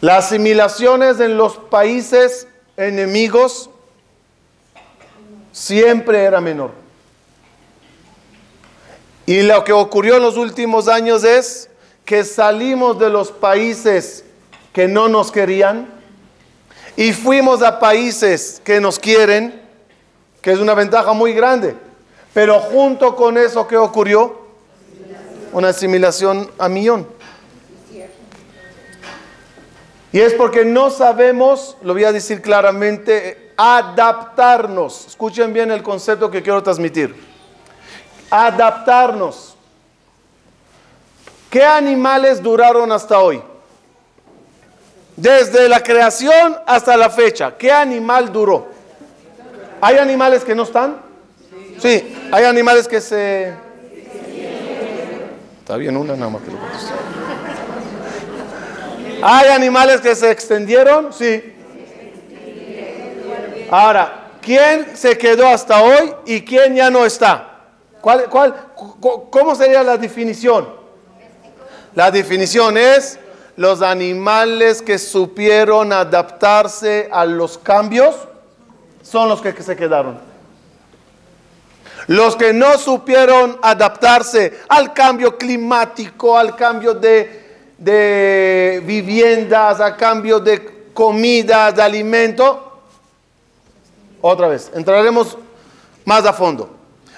[0.00, 2.46] Las asimilaciones en los países
[2.76, 3.70] enemigos
[5.50, 6.85] siempre era menor.
[9.26, 11.68] Y lo que ocurrió en los últimos años es
[12.04, 14.24] que salimos de los países
[14.72, 15.88] que no nos querían
[16.96, 19.60] y fuimos a países que nos quieren,
[20.40, 21.74] que es una ventaja muy grande.
[22.32, 24.46] Pero junto con eso, ¿qué ocurrió?
[25.52, 27.08] Una asimilación a millón.
[30.12, 35.08] Y es porque no sabemos, lo voy a decir claramente, adaptarnos.
[35.08, 37.35] Escuchen bien el concepto que quiero transmitir
[38.30, 39.56] adaptarnos.
[41.50, 43.42] ¿Qué animales duraron hasta hoy?
[45.16, 48.68] Desde la creación hasta la fecha, ¿qué animal duró?
[49.80, 50.98] ¿Hay animales que no están?
[51.78, 53.54] Sí, hay animales que se...
[55.60, 56.58] Está bien, una nada más que lo
[59.22, 61.12] ¿Hay animales que se extendieron?
[61.12, 61.54] Sí.
[63.70, 67.55] Ahora, ¿quién se quedó hasta hoy y quién ya no está?
[68.06, 68.54] ¿Cuál,
[69.30, 70.68] cómo sería la definición?
[71.92, 73.18] La definición es
[73.56, 78.14] los animales que supieron adaptarse a los cambios
[79.02, 80.20] son los que se quedaron.
[82.06, 90.38] Los que no supieron adaptarse al cambio climático, al cambio de, de viviendas, al cambio
[90.38, 92.82] de comida, de alimento.
[94.20, 95.36] Otra vez, entraremos
[96.04, 96.70] más a fondo.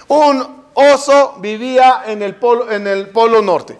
[0.08, 3.76] Un oso vivía en el polo, en el polo norte.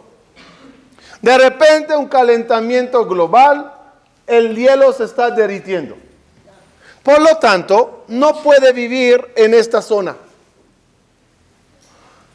[1.23, 3.73] De repente un calentamiento global,
[4.27, 5.97] el hielo se está derritiendo.
[7.03, 10.17] Por lo tanto, no puede vivir en esta zona.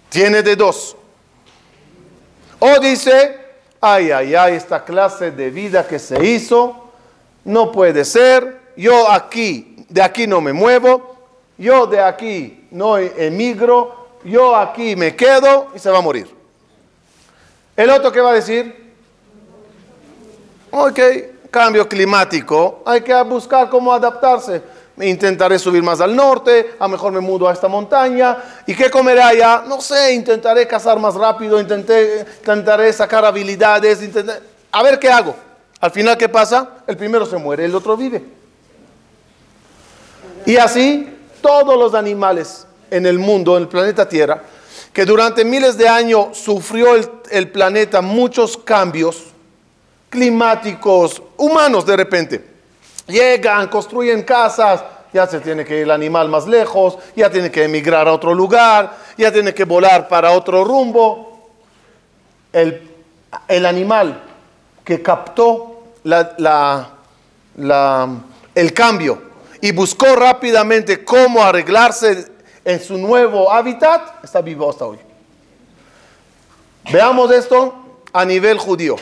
[0.09, 0.95] Tiene de dos.
[2.59, 3.37] O dice,
[3.81, 6.91] ay, ay, ay, esta clase de vida que se hizo,
[7.43, 8.61] no puede ser.
[8.77, 11.17] Yo aquí, de aquí no me muevo.
[11.57, 16.27] Yo de aquí no emigro yo aquí me quedo y se va a morir.
[17.75, 18.93] El otro que va a decir,
[20.71, 20.99] ok,
[21.49, 24.61] cambio climático, hay que buscar cómo adaptarse.
[25.01, 28.37] intentaré subir más al norte, a mejor me mudo a esta montaña.
[28.67, 29.63] ¿Y qué comeré allá?
[29.67, 33.99] No sé, intentaré cazar más rápido, intentaré sacar habilidades,
[34.71, 35.35] a ver qué hago.
[35.79, 36.69] Al final, ¿qué pasa?
[36.87, 38.23] El primero se muere, el otro vive.
[40.45, 41.09] Y así
[41.41, 44.41] todos los animales en el mundo, en el planeta Tierra,
[44.93, 46.89] que durante miles de años sufrió
[47.31, 49.23] el, planeta muchos cambios
[50.09, 52.53] climáticos, humanos de repente
[53.07, 54.81] Llegan, construyen casas,
[55.11, 58.33] ya se tiene que ir el animal más lejos, ya tiene que emigrar a otro
[58.33, 61.49] lugar, ya tiene que volar para otro rumbo.
[62.53, 62.89] El,
[63.65, 64.23] animal
[64.85, 65.83] que captó
[68.55, 69.21] el cambio
[69.59, 72.32] y buscó rápidamente cómo arreglarse
[72.65, 74.99] en su nuevo hábitat, está vivo hasta hoy.
[76.91, 77.73] Veamos esto
[78.11, 78.95] a nivel judío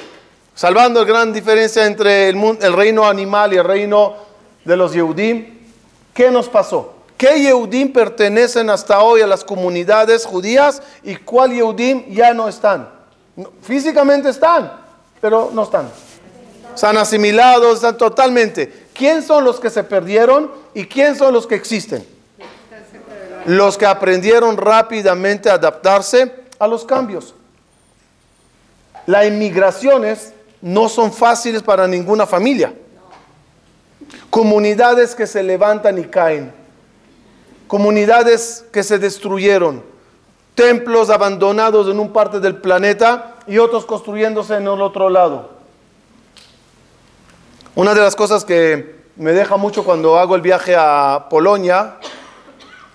[0.61, 4.15] salvando la gran diferencia entre el, reino animal y el reino
[4.63, 5.59] de los Yehudim,
[6.13, 6.93] ¿qué nos pasó?
[7.17, 12.89] ¿Qué Yehudim pertenecen hasta hoy a las comunidades judías y cuál Yehudim ya no están?
[13.63, 14.71] Físicamente están,
[15.19, 15.89] pero no están.
[16.75, 18.87] Están asimilados, están totalmente.
[18.93, 22.05] ¿Quién son los que se perdieron y quién son los que existen?
[23.45, 27.33] Los que aprendieron rápidamente a adaptarse a los cambios.
[29.07, 32.73] La inmigración es no son fáciles para ninguna familia.
[34.29, 36.53] Comunidades que se levantan y caen.
[37.67, 39.83] Comunidades que se destruyeron.
[40.55, 45.49] Templos abandonados en un parte del planeta y otros construyéndose en el otro lado.
[47.73, 51.97] Una de las cosas que me deja mucho cuando hago el viaje a Polonia,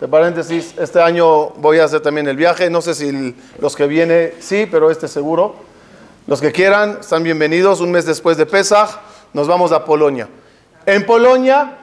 [0.01, 3.87] de paréntesis, este año voy a hacer también el viaje, no sé si los que
[3.87, 5.55] vienen sí, pero este seguro.
[6.27, 7.81] Los que quieran están bienvenidos.
[7.81, 8.91] Un mes después de Pesach
[9.33, 10.29] nos vamos a Polonia.
[10.85, 11.79] En Polonia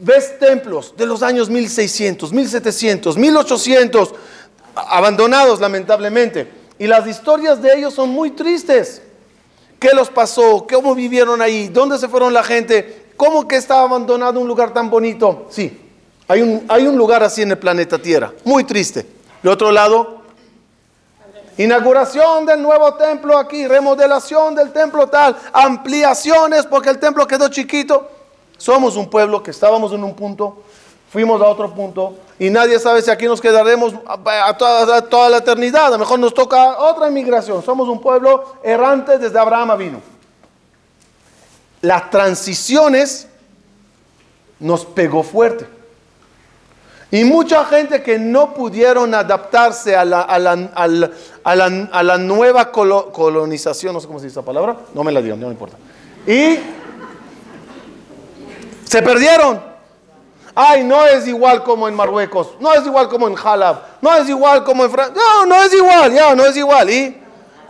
[0.00, 4.14] ves templos de los años 1600, 1700, 1800,
[4.74, 6.50] abandonados lamentablemente.
[6.80, 9.02] Y las historias de ellos son muy tristes.
[9.78, 10.66] ¿Qué los pasó?
[10.68, 11.68] ¿Cómo vivieron ahí?
[11.68, 13.12] ¿Dónde se fueron la gente?
[13.16, 15.46] ¿Cómo que estaba abandonado un lugar tan bonito?
[15.50, 15.81] Sí,
[16.32, 19.06] hay un, hay un lugar así en el planeta Tierra, muy triste.
[19.42, 20.22] De otro lado,
[21.58, 28.08] Inauguración del nuevo templo aquí, remodelación del templo tal, ampliaciones porque el templo quedó chiquito.
[28.56, 30.62] Somos un pueblo que estábamos en un punto,
[31.10, 35.36] fuimos a otro punto y nadie sabe si aquí nos quedaremos a toda, toda la
[35.36, 35.88] eternidad.
[35.88, 37.62] A lo mejor nos toca otra inmigración.
[37.62, 40.00] Somos un pueblo errante desde Abraham vino.
[41.82, 43.28] Las transiciones
[44.58, 45.81] nos pegó fuerte.
[47.12, 50.38] Y mucha gente que no pudieron adaptarse a la, a
[51.54, 55.48] la, nueva colonización, no sé cómo se dice esa palabra, no me la digan, no
[55.48, 55.76] me importa.
[56.26, 56.58] Y
[58.88, 59.60] se perdieron.
[60.54, 64.26] Ay, no es igual como en Marruecos, no es igual como en Jalab, no es
[64.30, 65.14] igual como en Francia.
[65.14, 66.88] No, no es igual, ya, no es igual.
[66.88, 67.22] Y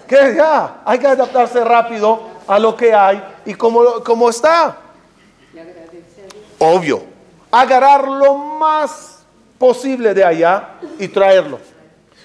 [0.06, 4.76] que ya, hay que adaptarse rápido a lo que hay y como, como está.
[6.60, 7.02] Obvio.
[7.50, 9.21] Agarrar lo más
[9.62, 11.60] posible de allá y traerlo.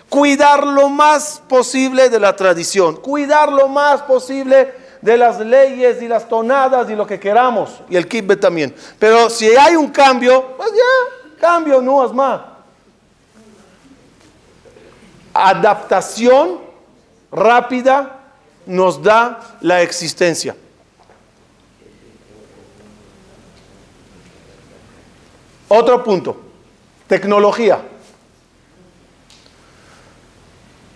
[0.09, 4.73] Cuidar lo más posible de la tradición, cuidar lo más posible
[5.03, 8.73] de las leyes y las tonadas y lo que queramos, y el kibbe también.
[8.97, 12.41] Pero si hay un cambio, pues ya, cambio, no es más.
[15.31, 16.57] Adaptación
[17.31, 18.19] rápida
[18.65, 20.55] nos da la existencia.
[25.67, 26.47] Otro punto.
[27.08, 27.82] Tecnología.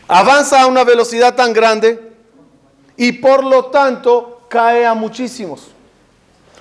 [0.08, 2.12] Avanza a una velocidad tan grande
[2.98, 5.68] y por lo tanto cae a muchísimos.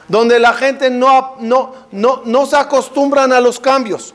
[0.07, 4.14] Donde la gente no, no, no, no se acostumbran a los cambios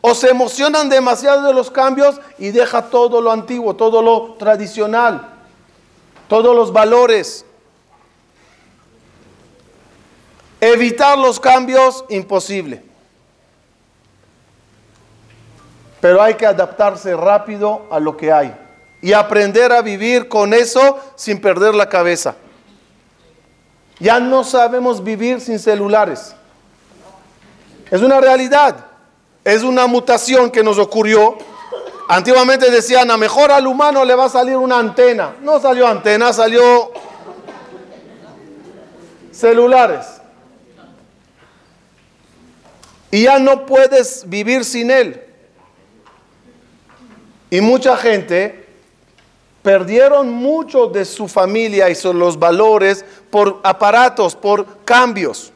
[0.00, 5.28] o se emocionan demasiado de los cambios y deja todo lo antiguo, todo lo tradicional,
[6.28, 7.46] todos los valores.
[10.60, 12.93] Evitar los cambios, imposible.
[16.04, 18.54] Pero hay que adaptarse rápido a lo que hay
[19.00, 22.34] y aprender a vivir con eso sin perder la cabeza.
[23.98, 26.36] Ya no sabemos vivir sin celulares.
[27.90, 28.84] Es una realidad.
[29.44, 31.38] Es una mutación que nos ocurrió.
[32.06, 35.36] Antiguamente decían, a mejor al humano le va a salir una antena.
[35.40, 36.92] No salió antena, salió
[39.32, 40.04] celulares.
[43.10, 45.23] Y ya no puedes vivir sin él.
[47.54, 48.66] Y mucha gente
[49.62, 55.52] perdieron mucho de su familia y son los valores por aparatos, por cambios.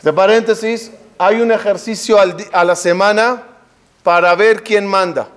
[0.00, 3.42] De paréntesis, hay un ejercicio a la semana
[4.02, 5.28] para ver quién manda.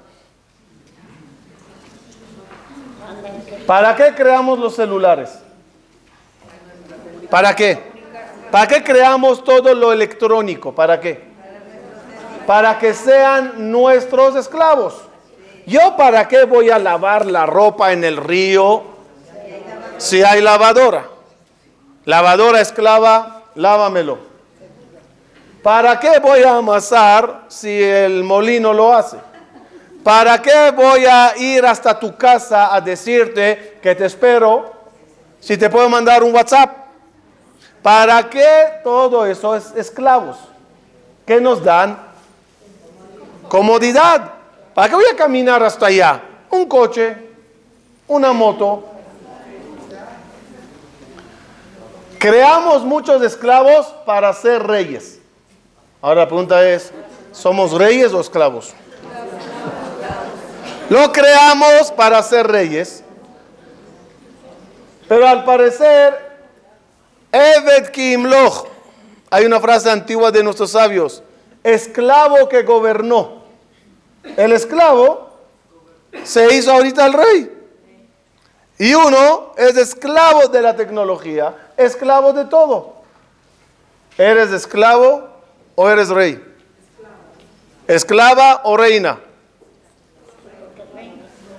[3.67, 5.31] ¿Para qué creamos los celulares?
[7.29, 7.83] ¿Para qué?
[8.49, 10.73] ¿Para qué creamos todo lo electrónico?
[10.73, 11.34] ¿Para qué?
[12.45, 15.01] Para que sean nuestros esclavos.
[15.65, 18.83] ¿Yo para qué voy a lavar la ropa en el río
[19.97, 21.05] si hay lavadora?
[22.05, 24.19] Lavadora esclava, lávamelo.
[25.63, 29.17] ¿Para qué voy a amasar si el molino lo hace?
[30.03, 34.71] ¿Para qué voy a ir hasta tu casa a decirte que te espero
[35.39, 36.69] si te puedo mandar un WhatsApp?
[37.81, 40.37] ¿Para qué todo eso es esclavos?
[41.25, 42.04] ¿Qué nos dan?
[43.49, 44.33] Comodidad.
[44.73, 46.21] ¿Para qué voy a caminar hasta allá?
[46.49, 47.15] Un coche,
[48.07, 48.83] una moto.
[52.19, 55.19] Creamos muchos esclavos para ser reyes.
[56.01, 56.91] Ahora la pregunta es,
[57.31, 58.73] ¿somos reyes o esclavos?
[60.89, 63.03] Lo creamos para ser reyes.
[65.07, 66.17] Pero al parecer,
[67.31, 68.67] Eved Kimloch,
[69.29, 71.21] hay una frase antigua de nuestros sabios,
[71.63, 73.34] esclavo que gobernó.
[74.37, 75.29] El esclavo
[76.23, 77.51] se hizo ahorita el rey.
[78.77, 82.95] Y uno es esclavo de la tecnología, esclavo de todo.
[84.17, 85.27] ¿Eres esclavo
[85.75, 86.43] o eres rey?
[87.87, 89.19] Esclava o reina.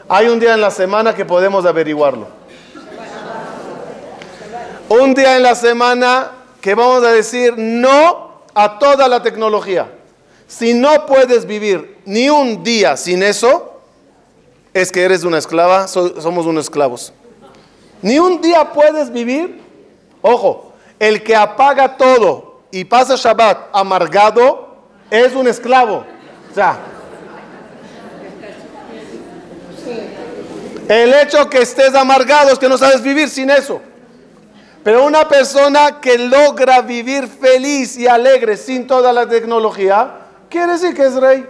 [0.09, 2.29] Hay un día en la semana que podemos averiguarlo.
[4.89, 9.96] Un día en la semana que vamos a decir no a toda la tecnología.
[10.47, 13.81] Si no puedes vivir ni un día sin eso,
[14.73, 17.13] es que eres una esclava, somos unos esclavos.
[18.03, 19.61] Ni un día puedes vivir,
[20.23, 24.77] ojo, el que apaga todo y pasa Shabbat amargado
[25.11, 26.05] es un esclavo.
[26.51, 26.79] O sea,
[30.89, 33.81] el hecho que estés amargado es que no sabes vivir sin eso.
[34.85, 40.26] Pero una persona que logra vivir feliz y alegre sin toda la tecnología,
[40.57, 41.47] quiere decir que es rey.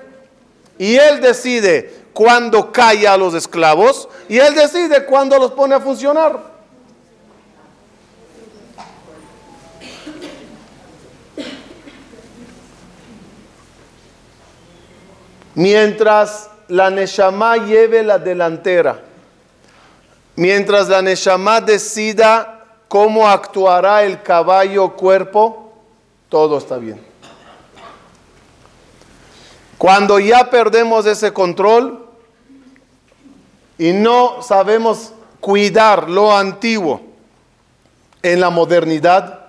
[0.79, 5.81] Y él decide cuándo calla a los esclavos y él decide cuándo los pone a
[5.81, 6.57] funcionar.
[15.55, 19.01] Mientras la Neshama lleve la delantera,
[20.35, 25.73] mientras la Neshama decida cómo actuará el caballo cuerpo,
[26.29, 27.06] todo está bien.
[29.79, 32.07] Cuando ya perdemos ese control
[33.79, 37.03] y no sabemos cuidar lo antiguo
[38.22, 39.45] en la modernidad,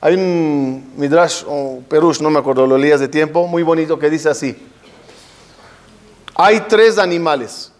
[0.00, 4.10] hay un Midrash o Perush, no me acuerdo, lo leí hace tiempo, muy bonito que
[4.10, 4.54] dice así.
[6.34, 7.72] Hay tres animales,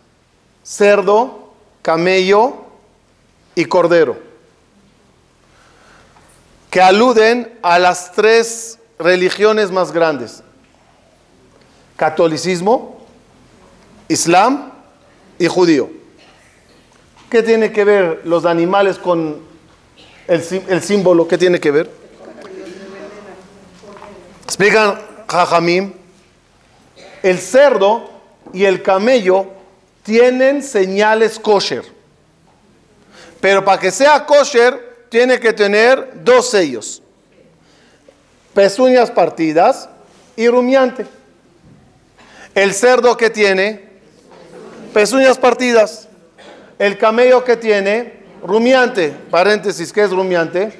[0.62, 1.52] cerdo,
[1.82, 2.64] camello
[3.54, 4.16] y cordero,
[6.70, 10.42] que aluden a las tres religiones más grandes
[11.96, 13.04] catolicismo,
[14.08, 14.72] islam
[15.38, 15.90] y judío.
[17.30, 19.40] ¿Qué tiene que ver los animales con
[20.28, 21.26] el, símbolo?
[21.26, 21.90] ¿Qué tiene que ver?
[24.44, 25.92] Explican Jajamim,
[27.22, 28.10] el cerdo
[28.52, 29.46] y el camello
[30.02, 31.84] tienen señales kosher.
[33.40, 37.02] Pero para que sea kosher, tiene que tener dos sellos:
[38.54, 39.88] pezuñas partidas
[40.36, 41.06] y rumiante.
[42.54, 43.88] El cerdo que tiene
[44.92, 46.08] pezuñas partidas.
[46.78, 50.72] El camello que tiene rumiante, paréntesis, ¿qué es rumiante?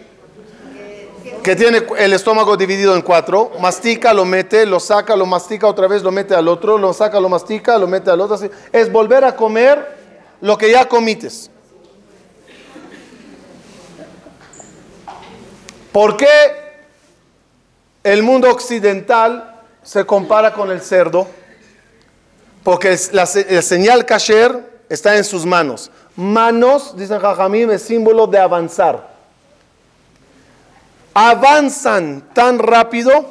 [1.42, 5.86] Que tiene el estómago dividido en cuatro, mastica, lo mete, lo saca, lo mastica otra
[5.86, 8.36] vez, lo mete al otro, lo saca, lo mastica, lo mete al otro.
[8.36, 8.50] Así.
[8.72, 9.96] Es volver a comer
[10.40, 11.50] lo que ya comites.
[15.92, 16.28] ¿Por qué
[18.02, 21.28] el mundo occidental se compara con el cerdo?
[22.64, 25.90] Porque la, el señal kasher está en sus manos.
[26.16, 29.14] Manos, dicen Jajamim, es símbolo de avanzar.
[31.12, 33.26] Avanzan tan rápido,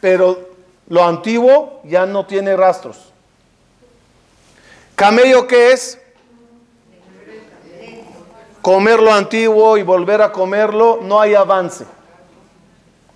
[0.00, 0.50] pero
[0.88, 3.12] lo antiguo ya no tiene rastros.
[4.94, 5.98] Camello, ¿qué es?
[8.62, 11.84] Comer lo antiguo y volver a comerlo, no hay avance.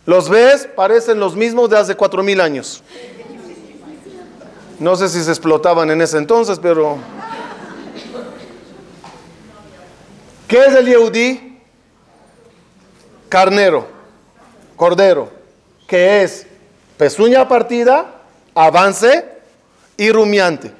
[0.07, 2.83] Los ves, parecen los mismos de hace cuatro mil años.
[4.79, 6.99] No sé si se explotaban en ese entonces, pero...
[10.47, 11.59] ¿Qué es el Yehudi?
[13.29, 13.87] Carnero,
[14.77, 15.31] cordero.
[15.87, 16.47] que es
[16.97, 18.23] pezuña partida,
[18.55, 19.27] avance
[19.97, 20.73] y rumiante.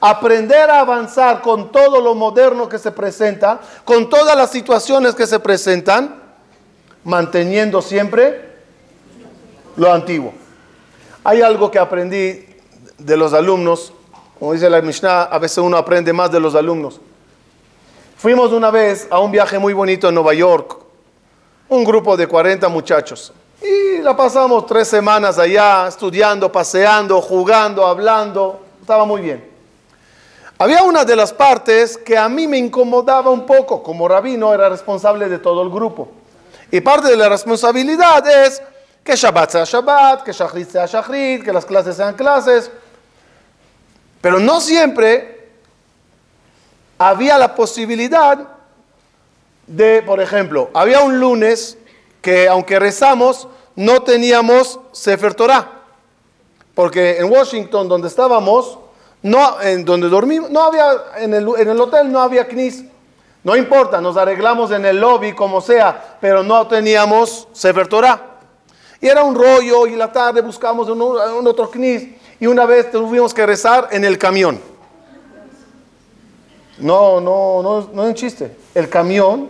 [0.00, 5.26] Aprender a avanzar con todo lo moderno que se presenta, con todas las situaciones que
[5.26, 6.22] se presentan,
[7.04, 8.54] manteniendo siempre
[9.76, 10.32] lo antiguo.
[11.22, 12.53] Hay algo que aprendí
[12.98, 13.92] de los alumnos,
[14.38, 17.00] como dice la Mishnah, a veces uno aprende más de los alumnos.
[18.16, 20.78] Fuimos una vez a un viaje muy bonito en Nueva York,
[21.68, 23.32] un grupo de 40 muchachos.
[23.62, 28.60] Y la pasamos tres semanas allá, estudiando, paseando, jugando, hablando.
[28.80, 29.50] Estaba muy bien.
[30.58, 33.82] Había una de las partes que a mí me incomodaba un poco.
[33.82, 36.08] Como rabino era responsable de todo el grupo.
[36.70, 38.62] Y parte de la responsabilidad es
[39.02, 42.70] que Shabbat sea Shabbat, que Shachrit sea Shachrit, que las clases sean clases.
[44.24, 45.50] Pero no siempre
[46.96, 48.56] había la posibilidad
[49.66, 51.76] de, por ejemplo, había un lunes
[52.22, 55.82] que aunque rezamos, no teníamos Sefer Torah.
[56.74, 58.78] Porque en Washington, donde estábamos,
[59.20, 60.86] no, en donde dormimos, no había,
[61.18, 61.46] en el,
[61.78, 62.82] hotel no había knis.
[63.42, 68.38] No importa, nos arreglamos en el lobby como sea, pero no teníamos Sefer Torah.
[69.02, 73.32] Y era un rollo y la tarde buscamos un otro knis y una vez tuvimos
[73.32, 74.60] que rezar en el camión.
[76.78, 78.56] No, no, no, no es un chiste.
[78.74, 79.48] El camión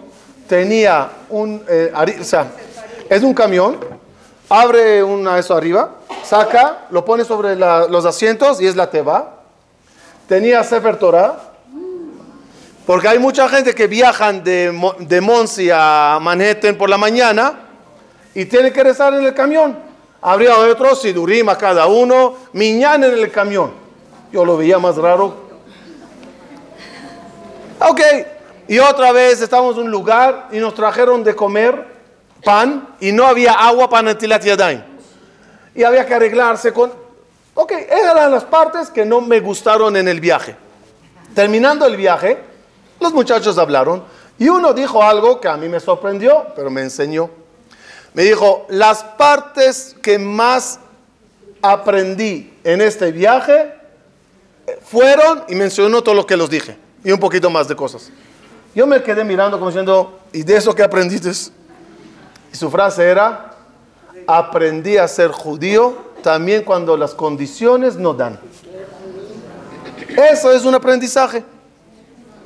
[0.48, 2.52] tenía un, eh, o sea,
[3.08, 3.78] es un camión,
[4.48, 9.42] abre una eso arriba, saca, lo pone sobre los asientos y es la teba.
[10.28, 11.38] Tenía Sefer Torah,
[12.86, 17.60] porque hay mucha gente que viajan de, de Monsi a Manhattan por la mañana
[18.34, 19.93] y tiene que rezar en el camión.
[20.26, 23.72] Habría otros sidurim a cada uno, miñán en el camión.
[24.32, 25.34] Yo lo veía más raro.
[27.78, 28.00] Ok,
[28.66, 31.88] y otra vez estamos en un lugar y nos trajeron de comer
[32.42, 34.82] pan y no había agua para Netilat Yadayim.
[35.74, 36.90] Y había que arreglarse con...
[37.52, 40.56] Ok, esas eran las partes que no me gustaron en el viaje.
[41.34, 42.38] Terminando el viaje,
[42.98, 44.02] los muchachos hablaron
[44.38, 47.43] y uno dijo algo que a mí me sorprendió, pero me enseñó.
[48.14, 50.78] Me dijo, las partes que más
[51.60, 53.74] aprendí en este viaje
[54.84, 58.10] fueron, y mencionó todo lo que los dije, y un poquito más de cosas.
[58.74, 61.30] Yo me quedé mirando como diciendo, ¿y de eso que aprendiste?
[61.30, 63.52] Y su frase era,
[64.26, 68.38] aprendí a ser judío también cuando las condiciones no dan.
[70.16, 71.44] Eso es un aprendizaje.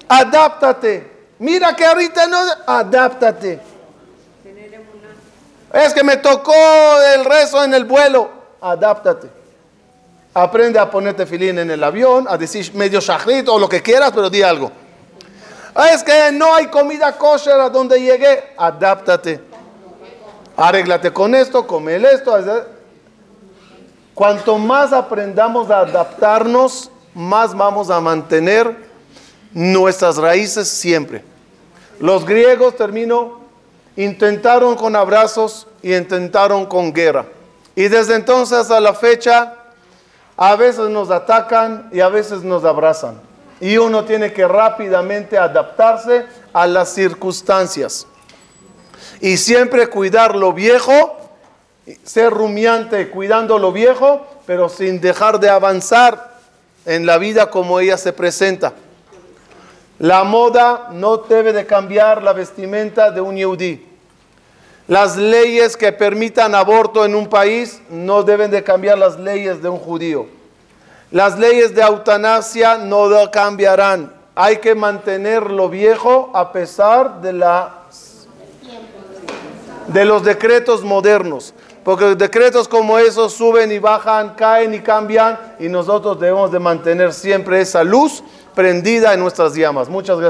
[0.09, 1.19] Adáptate.
[1.39, 3.61] Mira que ahorita no, adáptate.
[5.73, 6.55] Es que me tocó
[7.15, 8.31] el rezo en el vuelo.
[8.61, 9.29] Adáptate.
[10.35, 14.13] Aprende a ponerte filín en el avión, a decir medio shahrit o lo que quieras,
[14.15, 14.71] pero di algo.
[15.93, 18.55] Es que no hay comida kosher a donde llegué.
[18.57, 19.41] Adáptate.
[20.57, 22.37] Arréglate con esto, come esto.
[24.15, 28.77] Cuanto más aprendamos a adaptarnos, más vamos a mantener
[29.53, 31.25] nuestras raíces siempre.
[32.01, 33.41] Los griegos, termino,
[33.99, 37.27] intentaron con abrazos y intentaron con guerra.
[37.75, 39.55] Y desde entonces a la fecha,
[40.37, 43.21] a veces nos atacan y a veces nos abrazan.
[43.61, 48.07] Y uno tiene que rápidamente adaptarse a las circunstancias.
[49.21, 51.17] Y siempre cuidar lo viejo,
[52.05, 56.39] ser rumiante cuidando lo viejo, pero sin dejar de avanzar
[56.87, 58.75] en la vida como ella se presenta.
[59.99, 63.85] La moda no debe de cambiar la vestimenta de un yudí.
[64.87, 69.69] Las leyes que permitan aborto en un país no deben de cambiar las leyes de
[69.69, 70.27] un judío.
[71.11, 74.13] Las leyes de eutanasia no cambiarán.
[74.35, 77.83] Hay que mantener lo viejo a pesar de, la,
[79.89, 81.55] de los decretos modernos.
[81.83, 87.13] Porque decretos como esos suben y bajan, caen y cambian y nosotros debemos de mantener
[87.13, 88.23] siempre esa luz
[88.59, 89.89] prendida en nuestras llamas.
[89.89, 90.27] Muchas gracias.